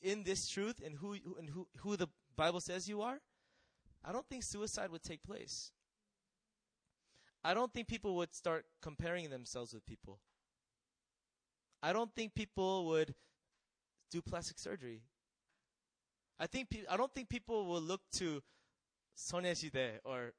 in 0.00 0.22
this 0.22 0.48
truth 0.48 0.80
and 0.86 0.94
who 0.94 1.14
and 1.40 1.50
who, 1.50 1.66
who 1.78 1.96
the 1.96 2.06
Bible 2.36 2.60
says 2.60 2.88
you 2.88 3.02
are, 3.02 3.18
I 4.04 4.12
don't 4.12 4.24
think 4.28 4.44
suicide 4.44 4.92
would 4.92 5.02
take 5.02 5.24
place. 5.24 5.72
I 7.42 7.52
don't 7.52 7.74
think 7.74 7.88
people 7.88 8.14
would 8.18 8.32
start 8.32 8.64
comparing 8.80 9.28
themselves 9.28 9.74
with 9.74 9.84
people. 9.84 10.20
I 11.82 11.92
don't 11.92 12.14
think 12.14 12.32
people 12.32 12.86
would 12.86 13.12
do 14.12 14.22
plastic 14.22 14.60
surgery. 14.60 15.02
I 16.38 16.46
think 16.46 16.70
pe- 16.70 16.86
I 16.88 16.96
don't 16.96 17.12
think 17.12 17.28
people 17.28 17.66
will 17.66 17.82
look 17.82 18.02
to 18.18 18.40
Soneshide 19.18 19.98
or 20.04 20.34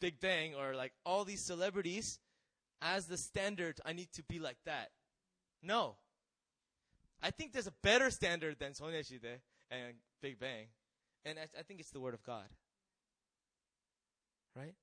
Big 0.00 0.20
Bang 0.20 0.54
or 0.54 0.74
like 0.74 0.92
all 1.04 1.24
these 1.24 1.40
celebrities 1.40 2.18
as 2.82 3.06
the 3.06 3.16
standard. 3.16 3.80
I 3.84 3.92
need 3.92 4.12
to 4.12 4.22
be 4.22 4.38
like 4.38 4.58
that. 4.64 4.90
No. 5.62 5.96
I 7.22 7.30
think 7.30 7.52
there's 7.52 7.66
a 7.66 7.74
better 7.82 8.10
standard 8.10 8.58
than 8.58 8.72
Soneshide 8.72 9.40
and 9.70 9.94
Big 10.20 10.38
Bang. 10.38 10.66
And 11.24 11.38
I, 11.38 11.42
I 11.58 11.62
think 11.62 11.80
it's 11.80 11.90
the 11.90 12.00
Word 12.00 12.14
of 12.14 12.22
God. 12.22 12.46
Right? 14.54 14.74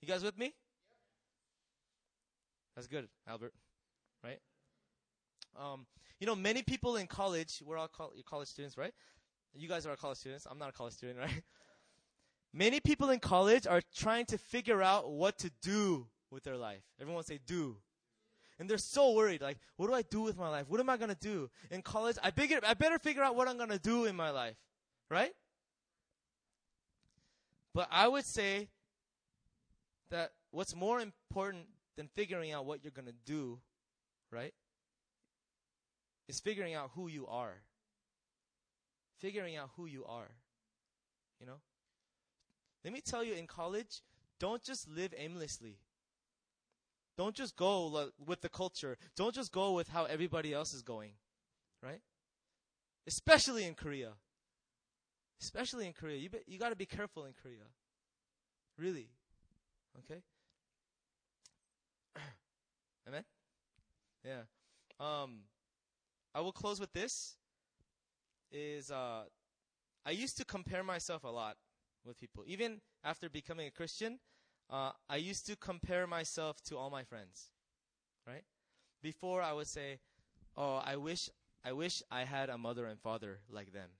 You 0.00 0.08
guys 0.08 0.22
with 0.22 0.38
me? 0.38 0.54
That's 2.74 2.86
good, 2.86 3.08
Albert. 3.28 3.52
Right? 4.22 4.38
Um, 5.58 5.86
you 6.20 6.26
know, 6.26 6.36
many 6.36 6.62
people 6.62 6.96
in 6.96 7.06
college, 7.06 7.62
we're 7.64 7.76
all 7.76 7.88
col- 7.88 8.12
college 8.28 8.48
students, 8.48 8.78
right? 8.78 8.92
You 9.54 9.68
guys 9.68 9.86
are 9.86 9.96
college 9.96 10.18
students. 10.18 10.46
I'm 10.48 10.58
not 10.58 10.68
a 10.68 10.72
college 10.72 10.94
student, 10.94 11.18
right? 11.20 11.42
Many 12.52 12.80
people 12.80 13.10
in 13.10 13.20
college 13.20 13.66
are 13.66 13.82
trying 13.94 14.26
to 14.26 14.38
figure 14.38 14.82
out 14.82 15.10
what 15.10 15.38
to 15.38 15.50
do 15.62 16.08
with 16.30 16.42
their 16.42 16.56
life. 16.56 16.82
Everyone 17.00 17.22
say 17.22 17.38
do. 17.46 17.76
And 18.58 18.68
they're 18.68 18.78
so 18.78 19.12
worried, 19.12 19.40
like, 19.40 19.58
what 19.76 19.86
do 19.86 19.94
I 19.94 20.02
do 20.02 20.20
with 20.20 20.36
my 20.36 20.48
life? 20.48 20.66
What 20.68 20.80
am 20.80 20.90
I 20.90 20.96
gonna 20.96 21.14
do? 21.14 21.48
In 21.70 21.80
college, 21.80 22.16
I, 22.22 22.30
figure, 22.30 22.60
I 22.62 22.74
better 22.74 22.98
figure 22.98 23.22
out 23.22 23.34
what 23.34 23.48
I'm 23.48 23.56
gonna 23.56 23.78
do 23.78 24.04
in 24.04 24.14
my 24.14 24.30
life. 24.30 24.56
Right? 25.08 25.32
But 27.72 27.88
I 27.90 28.08
would 28.08 28.26
say 28.26 28.68
that 30.10 30.32
what's 30.50 30.74
more 30.74 31.00
important 31.00 31.66
than 31.96 32.08
figuring 32.08 32.52
out 32.52 32.66
what 32.66 32.82
you're 32.82 32.90
gonna 32.90 33.12
do, 33.24 33.60
right? 34.30 34.52
Is 36.28 36.40
figuring 36.40 36.74
out 36.74 36.90
who 36.94 37.08
you 37.08 37.26
are. 37.28 37.62
Figuring 39.20 39.56
out 39.56 39.70
who 39.76 39.86
you 39.86 40.04
are. 40.04 40.30
You 41.40 41.46
know? 41.46 41.60
Let 42.84 42.92
me 42.92 43.00
tell 43.00 43.22
you, 43.22 43.34
in 43.34 43.46
college, 43.46 44.02
don't 44.38 44.62
just 44.62 44.88
live 44.88 45.14
aimlessly. 45.16 45.78
Don't 47.18 47.34
just 47.34 47.54
go 47.56 48.10
with 48.24 48.40
the 48.40 48.48
culture. 48.48 48.96
Don't 49.14 49.34
just 49.34 49.52
go 49.52 49.72
with 49.72 49.88
how 49.88 50.04
everybody 50.04 50.54
else 50.54 50.72
is 50.72 50.80
going. 50.80 51.12
Right? 51.82 52.00
Especially 53.06 53.64
in 53.66 53.74
Korea. 53.74 54.12
Especially 55.40 55.86
in 55.86 55.92
Korea. 55.92 56.16
You, 56.16 56.30
be, 56.30 56.38
you 56.46 56.58
gotta 56.58 56.76
be 56.76 56.86
careful 56.86 57.26
in 57.26 57.32
Korea. 57.42 57.64
Really. 58.78 59.08
Okay? 59.98 60.22
Amen? 63.08 63.24
Yeah. 64.24 64.42
Um, 64.98 65.40
I 66.34 66.40
will 66.40 66.52
close 66.52 66.80
with 66.80 66.92
this. 66.94 67.36
Is, 68.50 68.90
uh, 68.90 69.24
I 70.06 70.10
used 70.10 70.38
to 70.38 70.44
compare 70.44 70.82
myself 70.82 71.24
a 71.24 71.28
lot 71.28 71.56
with 72.04 72.18
people. 72.18 72.44
Even 72.46 72.80
after 73.04 73.28
becoming 73.28 73.66
a 73.66 73.70
Christian, 73.70 74.18
uh, 74.68 74.92
I 75.08 75.16
used 75.16 75.46
to 75.46 75.56
compare 75.56 76.06
myself 76.06 76.62
to 76.64 76.76
all 76.76 76.90
my 76.90 77.04
friends, 77.04 77.50
right? 78.26 78.44
Before 79.02 79.42
I 79.42 79.52
would 79.52 79.66
say, 79.66 80.00
"Oh, 80.56 80.76
I 80.76 80.96
wish, 80.96 81.28
I 81.64 81.72
wish 81.72 82.02
I 82.10 82.24
had 82.24 82.50
a 82.50 82.58
mother 82.58 82.86
and 82.86 83.00
father 83.00 83.40
like 83.48 83.72
them." 83.72 83.90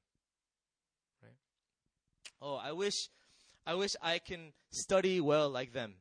Right? 1.23 1.37
Oh, 2.41 2.57
I 2.57 2.73
wish, 2.73 3.09
I 3.67 3.75
wish 3.75 3.97
I 4.01 4.19
can 4.19 4.53
study 4.71 5.21
well 5.21 5.51
like 5.51 5.73
them. 5.73 5.97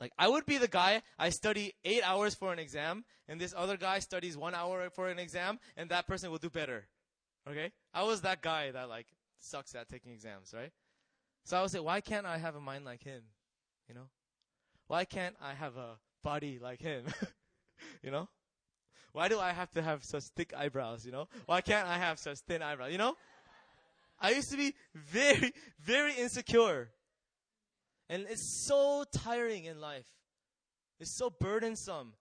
Like 0.00 0.12
I 0.18 0.28
would 0.28 0.44
be 0.46 0.58
the 0.58 0.68
guy 0.68 1.02
I 1.18 1.30
study 1.30 1.74
eight 1.84 2.02
hours 2.02 2.34
for 2.34 2.52
an 2.52 2.58
exam, 2.58 3.04
and 3.26 3.40
this 3.40 3.54
other 3.56 3.76
guy 3.76 4.00
studies 4.00 4.36
one 4.36 4.54
hour 4.54 4.90
for 4.90 5.08
an 5.08 5.18
exam, 5.18 5.58
and 5.76 5.90
that 5.90 6.06
person 6.06 6.30
will 6.30 6.38
do 6.38 6.50
better. 6.50 6.86
Okay? 7.48 7.72
I 7.92 8.02
was 8.02 8.20
that 8.22 8.42
guy 8.42 8.70
that 8.70 8.88
like 8.88 9.06
sucks 9.44 9.74
at 9.74 9.88
taking 9.88 10.12
exams, 10.12 10.52
right? 10.54 10.72
So 11.44 11.58
I 11.58 11.62
would 11.62 11.70
say, 11.70 11.80
why 11.80 12.00
can't 12.00 12.26
I 12.26 12.38
have 12.38 12.54
a 12.54 12.60
mind 12.60 12.84
like 12.84 13.02
him? 13.02 13.22
You 13.88 13.94
know? 13.94 14.08
Why 14.86 15.04
can't 15.04 15.36
I 15.42 15.54
have 15.54 15.76
a 15.76 15.98
body 16.22 16.58
like 16.60 16.80
him? 16.80 17.04
you 18.02 18.10
know? 18.10 18.28
Why 19.12 19.28
do 19.28 19.38
I 19.38 19.52
have 19.52 19.70
to 19.72 19.82
have 19.82 20.04
such 20.04 20.24
thick 20.36 20.52
eyebrows, 20.56 21.04
you 21.04 21.12
know? 21.12 21.28
Why 21.46 21.60
can't 21.60 21.86
I 21.86 21.98
have 21.98 22.18
such 22.18 22.38
thin 22.48 22.62
eyebrows, 22.62 22.92
you 22.92 22.98
know? 22.98 23.14
I 24.20 24.30
used 24.30 24.50
to 24.50 24.56
be 24.56 24.74
very, 24.94 25.52
very 25.80 26.14
insecure. 26.14 26.90
And 28.08 28.26
it's 28.28 28.66
so 28.66 29.04
tiring 29.12 29.64
in 29.66 29.80
life. 29.80 30.06
It's 30.98 31.16
so 31.16 31.30
burdensome 31.30 32.14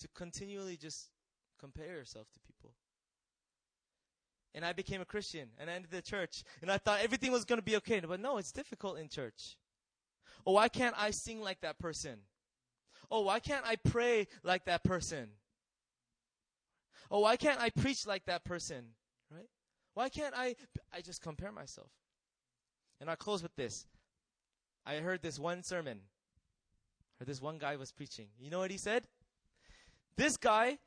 to 0.00 0.08
continually 0.14 0.76
just 0.76 1.08
compare 1.58 1.96
yourself 1.96 2.28
to 2.32 2.40
people 2.40 2.74
and 4.56 4.64
I 4.64 4.72
became 4.72 5.02
a 5.02 5.04
Christian 5.04 5.50
and 5.58 5.70
I 5.70 5.74
entered 5.74 5.90
the 5.92 6.02
church 6.02 6.42
and 6.62 6.72
I 6.72 6.78
thought 6.78 7.00
everything 7.02 7.30
was 7.30 7.44
going 7.44 7.58
to 7.58 7.64
be 7.64 7.76
okay. 7.76 8.00
But 8.00 8.18
no, 8.18 8.38
it's 8.38 8.50
difficult 8.50 8.98
in 8.98 9.08
church. 9.08 9.56
Oh, 10.46 10.52
why 10.52 10.68
can't 10.68 10.94
I 10.98 11.10
sing 11.10 11.40
like 11.40 11.60
that 11.60 11.78
person? 11.78 12.20
Oh, 13.10 13.20
why 13.20 13.38
can't 13.38 13.64
I 13.66 13.76
pray 13.76 14.26
like 14.42 14.64
that 14.64 14.82
person? 14.82 15.28
Oh, 17.10 17.20
why 17.20 17.36
can't 17.36 17.60
I 17.60 17.70
preach 17.70 18.06
like 18.06 18.24
that 18.24 18.44
person? 18.44 18.86
Right? 19.30 19.48
Why 19.94 20.08
can't 20.08 20.34
I? 20.36 20.56
I 20.92 21.02
just 21.02 21.20
compare 21.20 21.52
myself. 21.52 21.90
And 23.00 23.10
I 23.10 23.14
close 23.14 23.42
with 23.42 23.54
this. 23.56 23.86
I 24.86 24.96
heard 24.96 25.22
this 25.22 25.38
one 25.38 25.62
sermon. 25.62 26.00
Or 27.20 27.26
this 27.26 27.42
one 27.42 27.58
guy 27.58 27.76
was 27.76 27.92
preaching. 27.92 28.28
You 28.38 28.50
know 28.50 28.58
what 28.58 28.70
he 28.70 28.78
said? 28.78 29.04
This 30.16 30.36
guy, 30.36 30.78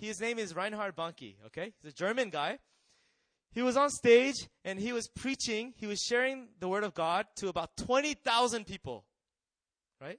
his 0.00 0.20
name 0.20 0.38
is 0.38 0.56
Reinhard 0.56 0.96
Bonnke, 0.96 1.34
okay? 1.46 1.74
He's 1.82 1.92
a 1.92 1.94
German 1.94 2.30
guy. 2.30 2.58
He 3.52 3.62
was 3.62 3.76
on 3.76 3.90
stage 3.90 4.48
and 4.64 4.78
he 4.78 4.92
was 4.92 5.08
preaching, 5.08 5.74
he 5.76 5.86
was 5.86 6.00
sharing 6.00 6.48
the 6.58 6.68
word 6.68 6.84
of 6.84 6.94
God 6.94 7.26
to 7.36 7.48
about 7.48 7.76
20,000 7.76 8.66
people. 8.66 9.04
Right? 10.00 10.18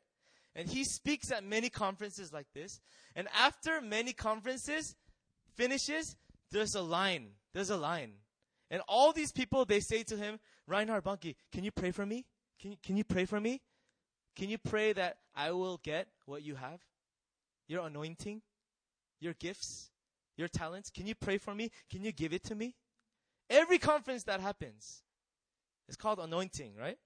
And 0.56 0.69
he 0.69 0.84
speaks 0.84 1.32
at 1.32 1.43
many 1.43 1.69
conferences 1.69 2.32
like 2.32 2.48
this. 2.54 2.80
And 3.15 3.28
after 3.38 3.82
many 3.82 4.13
conferences 4.13 4.96
finishes, 5.56 6.15
there's 6.52 6.76
a 6.76 6.82
line. 6.82 7.32
There's 7.54 7.72
a 7.72 7.78
line. 7.78 8.13
And 8.69 8.82
all 8.88 9.13
these 9.13 9.32
people, 9.32 9.65
they 9.65 9.80
say 9.80 10.04
to 10.04 10.15
him, 10.15 10.39
Reinhard 10.67 11.04
Bonnke, 11.04 11.36
can 11.52 11.63
you 11.63 11.72
pray 11.72 11.91
for 11.91 12.06
me? 12.06 12.26
Can 12.60 12.72
you, 12.72 12.78
can 12.84 12.98
you 12.98 13.04
pray 13.04 13.26
for 13.26 13.39
me? 13.39 13.62
Can 14.36 14.50
you 14.50 14.58
pray 14.58 14.93
that 14.93 15.17
I 15.36 15.52
will 15.52 15.80
get 15.84 16.08
what 16.26 16.43
you 16.43 16.56
have? 16.56 16.80
Your 17.67 17.86
anointing? 17.88 18.41
Your 19.19 19.34
gifts? 19.34 19.91
Your 20.38 20.48
talents? 20.48 20.89
Can 20.89 21.08
you 21.08 21.15
pray 21.15 21.38
for 21.38 21.54
me? 21.54 21.72
Can 21.89 22.04
you 22.04 22.12
give 22.12 22.34
it 22.34 22.43
to 22.46 22.56
me? 22.56 22.76
Every 23.54 23.78
conference 23.78 24.24
that 24.24 24.39
happens 24.39 25.04
is 25.88 25.96
called 25.96 26.18
anointing, 26.18 26.74
right? 26.76 26.98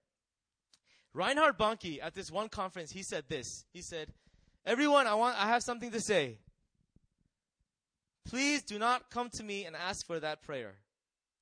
Reinhard 1.14 1.58
Bonnke 1.58 2.00
at 2.02 2.16
this 2.16 2.32
one 2.32 2.48
conference, 2.48 2.92
he 2.92 3.04
said 3.04 3.26
this. 3.28 3.66
He 3.74 3.82
said, 3.82 4.14
"Everyone, 4.66 5.08
I 5.08 5.16
want 5.16 5.38
I 5.38 5.48
have 5.48 5.62
something 5.62 5.92
to 5.92 6.00
say. 6.00 6.40
Please 8.24 8.64
do 8.64 8.80
not 8.80 9.10
come 9.10 9.30
to 9.32 9.44
me 9.44 9.66
and 9.66 9.76
ask 9.76 10.06
for 10.06 10.22
that 10.22 10.42
prayer." 10.42 10.80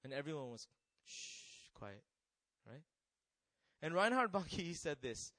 And 0.04 0.12
everyone 0.12 0.50
was 0.50 0.68
shh, 1.06 1.70
quiet, 1.76 2.04
right? 2.66 2.84
And 3.84 3.94
Reinhard 3.94 4.32
Bonnke 4.32 4.62
he 4.62 4.74
said 4.74 4.98
this. 5.02 5.34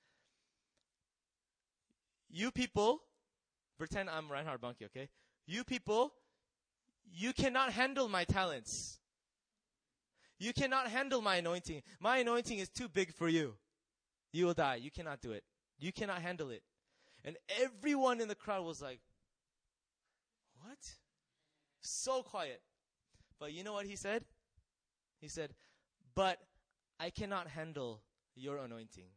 You 2.28 2.52
people, 2.52 3.02
pretend 3.78 4.10
I'm 4.10 4.30
Reinhard 4.30 4.60
Bonnke, 4.60 4.84
okay? 4.84 5.08
You 5.46 5.64
people, 5.64 6.14
you 7.04 7.32
cannot 7.32 7.72
handle 7.72 8.08
my 8.08 8.24
talents. 8.24 9.00
You 10.38 10.52
cannot 10.52 10.88
handle 10.88 11.22
my 11.22 11.36
anointing. 11.36 11.82
My 12.00 12.18
anointing 12.18 12.58
is 12.58 12.68
too 12.68 12.88
big 12.88 13.12
for 13.14 13.28
you. 13.28 13.54
You 14.32 14.46
will 14.46 14.54
die. 14.54 14.76
You 14.76 14.90
cannot 14.90 15.20
do 15.20 15.32
it. 15.32 15.44
You 15.78 15.92
cannot 15.92 16.20
handle 16.20 16.50
it. 16.50 16.62
And 17.24 17.36
everyone 17.60 18.20
in 18.20 18.28
the 18.28 18.34
crowd 18.34 18.64
was 18.64 18.82
like, 18.82 19.00
What? 20.62 20.78
So 21.80 22.22
quiet. 22.22 22.60
But 23.38 23.52
you 23.52 23.64
know 23.64 23.72
what 23.72 23.86
he 23.86 23.96
said? 23.96 24.24
He 25.20 25.28
said, 25.28 25.54
But 26.14 26.38
I 27.00 27.10
cannot 27.10 27.48
handle 27.48 28.02
your 28.34 28.58
anointing. 28.58 29.08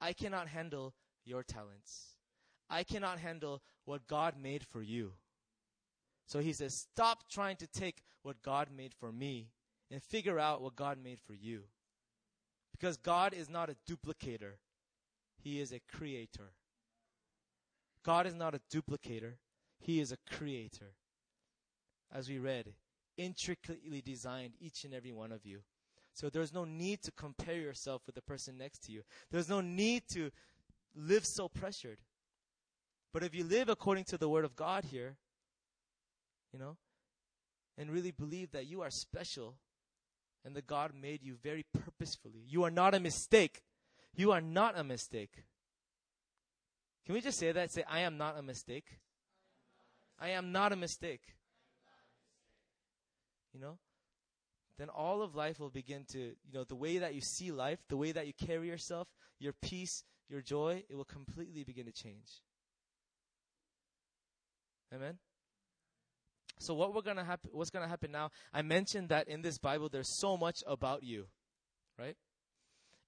I 0.00 0.12
cannot 0.12 0.48
handle 0.48 0.94
your 1.24 1.42
talents. 1.42 2.16
I 2.68 2.84
cannot 2.84 3.18
handle 3.18 3.62
what 3.84 4.06
God 4.06 4.34
made 4.40 4.64
for 4.64 4.82
you. 4.82 5.12
So 6.26 6.40
he 6.40 6.52
says, 6.52 6.74
Stop 6.74 7.28
trying 7.30 7.56
to 7.56 7.66
take 7.66 8.02
what 8.22 8.42
God 8.42 8.68
made 8.74 8.92
for 8.94 9.10
me 9.10 9.48
and 9.90 10.02
figure 10.02 10.38
out 10.38 10.62
what 10.62 10.76
God 10.76 10.98
made 11.02 11.18
for 11.20 11.34
you. 11.34 11.62
Because 12.72 12.96
God 12.96 13.34
is 13.34 13.48
not 13.48 13.70
a 13.70 13.76
duplicator, 13.90 14.52
He 15.42 15.60
is 15.60 15.72
a 15.72 15.80
creator. 15.96 16.52
God 18.04 18.26
is 18.26 18.34
not 18.34 18.54
a 18.54 18.60
duplicator, 18.74 19.34
He 19.78 20.00
is 20.00 20.12
a 20.12 20.34
creator. 20.34 20.94
As 22.12 22.28
we 22.28 22.38
read, 22.38 22.72
intricately 23.16 24.00
designed 24.00 24.54
each 24.60 24.84
and 24.84 24.94
every 24.94 25.12
one 25.12 25.32
of 25.32 25.44
you. 25.44 25.60
So 26.14 26.28
there's 26.28 26.52
no 26.52 26.64
need 26.64 27.02
to 27.02 27.12
compare 27.12 27.56
yourself 27.56 28.02
with 28.06 28.14
the 28.14 28.22
person 28.22 28.58
next 28.58 28.84
to 28.84 28.92
you. 28.92 29.02
There's 29.30 29.48
no 29.48 29.60
need 29.60 30.02
to 30.12 30.30
live 30.94 31.24
so 31.24 31.48
pressured. 31.48 31.98
But 33.12 33.22
if 33.22 33.34
you 33.34 33.44
live 33.44 33.68
according 33.68 34.04
to 34.04 34.18
the 34.18 34.28
word 34.28 34.44
of 34.44 34.56
God 34.56 34.84
here, 34.84 35.16
you 36.52 36.58
know, 36.58 36.76
and 37.78 37.90
really 37.90 38.10
believe 38.10 38.50
that 38.52 38.66
you 38.66 38.82
are 38.82 38.90
special 38.90 39.54
and 40.44 40.54
that 40.56 40.66
God 40.66 40.92
made 41.00 41.22
you 41.22 41.36
very 41.42 41.64
purposefully, 41.72 42.42
you 42.48 42.64
are 42.64 42.70
not 42.70 42.94
a 42.94 43.00
mistake. 43.00 43.62
You 44.14 44.32
are 44.32 44.40
not 44.40 44.78
a 44.78 44.84
mistake. 44.84 45.44
Can 47.04 47.14
we 47.14 47.20
just 47.20 47.38
say 47.38 47.52
that? 47.52 47.70
Say, 47.70 47.84
I 47.88 48.00
am 48.00 48.16
not 48.18 48.38
a 48.38 48.42
mistake. 48.42 48.98
I 50.18 50.30
am 50.30 50.52
not 50.52 50.72
a 50.72 50.76
mistake. 50.76 51.22
You 53.54 53.60
know? 53.60 53.78
Then 54.78 54.88
all 54.88 55.22
of 55.22 55.34
life 55.34 55.60
will 55.60 55.70
begin 55.70 56.04
to, 56.12 56.18
you 56.18 56.52
know, 56.54 56.64
the 56.64 56.74
way 56.74 56.98
that 56.98 57.14
you 57.14 57.20
see 57.20 57.52
life, 57.52 57.78
the 57.88 57.96
way 57.96 58.12
that 58.12 58.26
you 58.26 58.32
carry 58.32 58.68
yourself, 58.68 59.08
your 59.38 59.52
peace, 59.52 60.04
your 60.28 60.40
joy, 60.40 60.84
it 60.88 60.94
will 60.94 61.04
completely 61.04 61.64
begin 61.64 61.86
to 61.86 61.92
change. 61.92 62.42
Amen? 64.94 65.18
So 66.60 66.74
what 66.74 66.94
we're 66.94 67.00
gonna 67.00 67.24
happen 67.24 67.50
what's 67.54 67.70
gonna 67.70 67.88
happen 67.88 68.12
now, 68.12 68.30
I 68.52 68.60
mentioned 68.60 69.08
that 69.08 69.28
in 69.28 69.40
this 69.40 69.56
Bible 69.56 69.88
there's 69.88 70.08
so 70.08 70.36
much 70.36 70.62
about 70.66 71.02
you. 71.02 71.26
Right? 71.98 72.16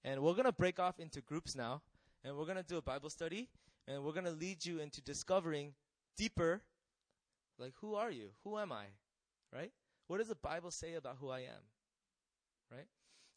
And 0.04 0.22
we're 0.22 0.34
gonna 0.34 0.52
break 0.52 0.80
off 0.80 0.98
into 0.98 1.20
groups 1.20 1.54
now, 1.54 1.82
and 2.24 2.36
we're 2.36 2.46
gonna 2.46 2.62
do 2.62 2.78
a 2.78 2.82
Bible 2.82 3.10
study, 3.10 3.50
and 3.86 4.02
we're 4.02 4.12
gonna 4.12 4.30
lead 4.30 4.64
you 4.64 4.80
into 4.80 5.02
discovering 5.02 5.74
deeper 6.16 6.62
like 7.58 7.74
who 7.82 7.94
are 7.94 8.10
you? 8.10 8.30
Who 8.42 8.58
am 8.58 8.72
I? 8.72 8.86
Right? 9.52 9.70
What 10.06 10.18
does 10.18 10.28
the 10.28 10.34
Bible 10.34 10.70
say 10.70 10.94
about 10.94 11.16
who 11.20 11.28
I 11.28 11.40
am? 11.40 11.62
Right? 12.70 12.86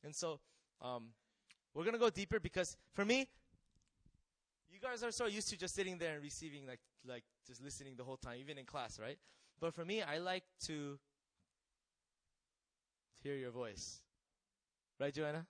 And 0.01 0.15
so 0.15 0.39
um, 0.81 1.09
we're 1.73 1.83
gonna 1.83 1.97
go 1.97 2.09
deeper 2.09 2.39
because 2.39 2.77
for 2.93 3.03
me, 3.03 3.27
you 4.71 4.79
guys 4.79 5.03
are 5.03 5.11
so 5.11 5.25
used 5.25 5.49
to 5.49 5.57
just 5.57 5.75
sitting 5.75 5.97
there 5.97 6.13
and 6.13 6.23
receiving 6.23 6.65
like 6.65 6.79
like 7.05 7.23
just 7.45 7.61
listening 7.61 7.95
the 7.97 8.05
whole 8.05 8.17
time, 8.17 8.37
even 8.39 8.57
in 8.57 8.65
class, 8.65 8.97
right? 8.97 9.17
But 9.59 9.73
for 9.73 9.85
me, 9.85 10.01
I 10.01 10.17
like 10.19 10.43
to 10.65 10.99
hear 13.23 13.35
your 13.35 13.51
voice. 13.51 14.01
Right, 14.99 15.13
Joanna? 15.13 15.47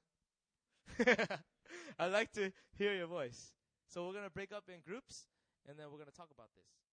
I 1.99 2.07
like 2.07 2.31
to 2.33 2.51
hear 2.77 2.93
your 2.95 3.07
voice. 3.07 3.53
So 3.89 4.05
we're 4.05 4.13
going 4.13 4.25
to 4.25 4.29
break 4.29 4.51
up 4.51 4.65
in 4.69 4.81
groups 4.85 5.27
and 5.67 5.77
then 5.77 5.87
we're 5.87 5.97
going 5.97 6.09
to 6.11 6.15
talk 6.15 6.29
about 6.33 6.49
this. 6.55 6.84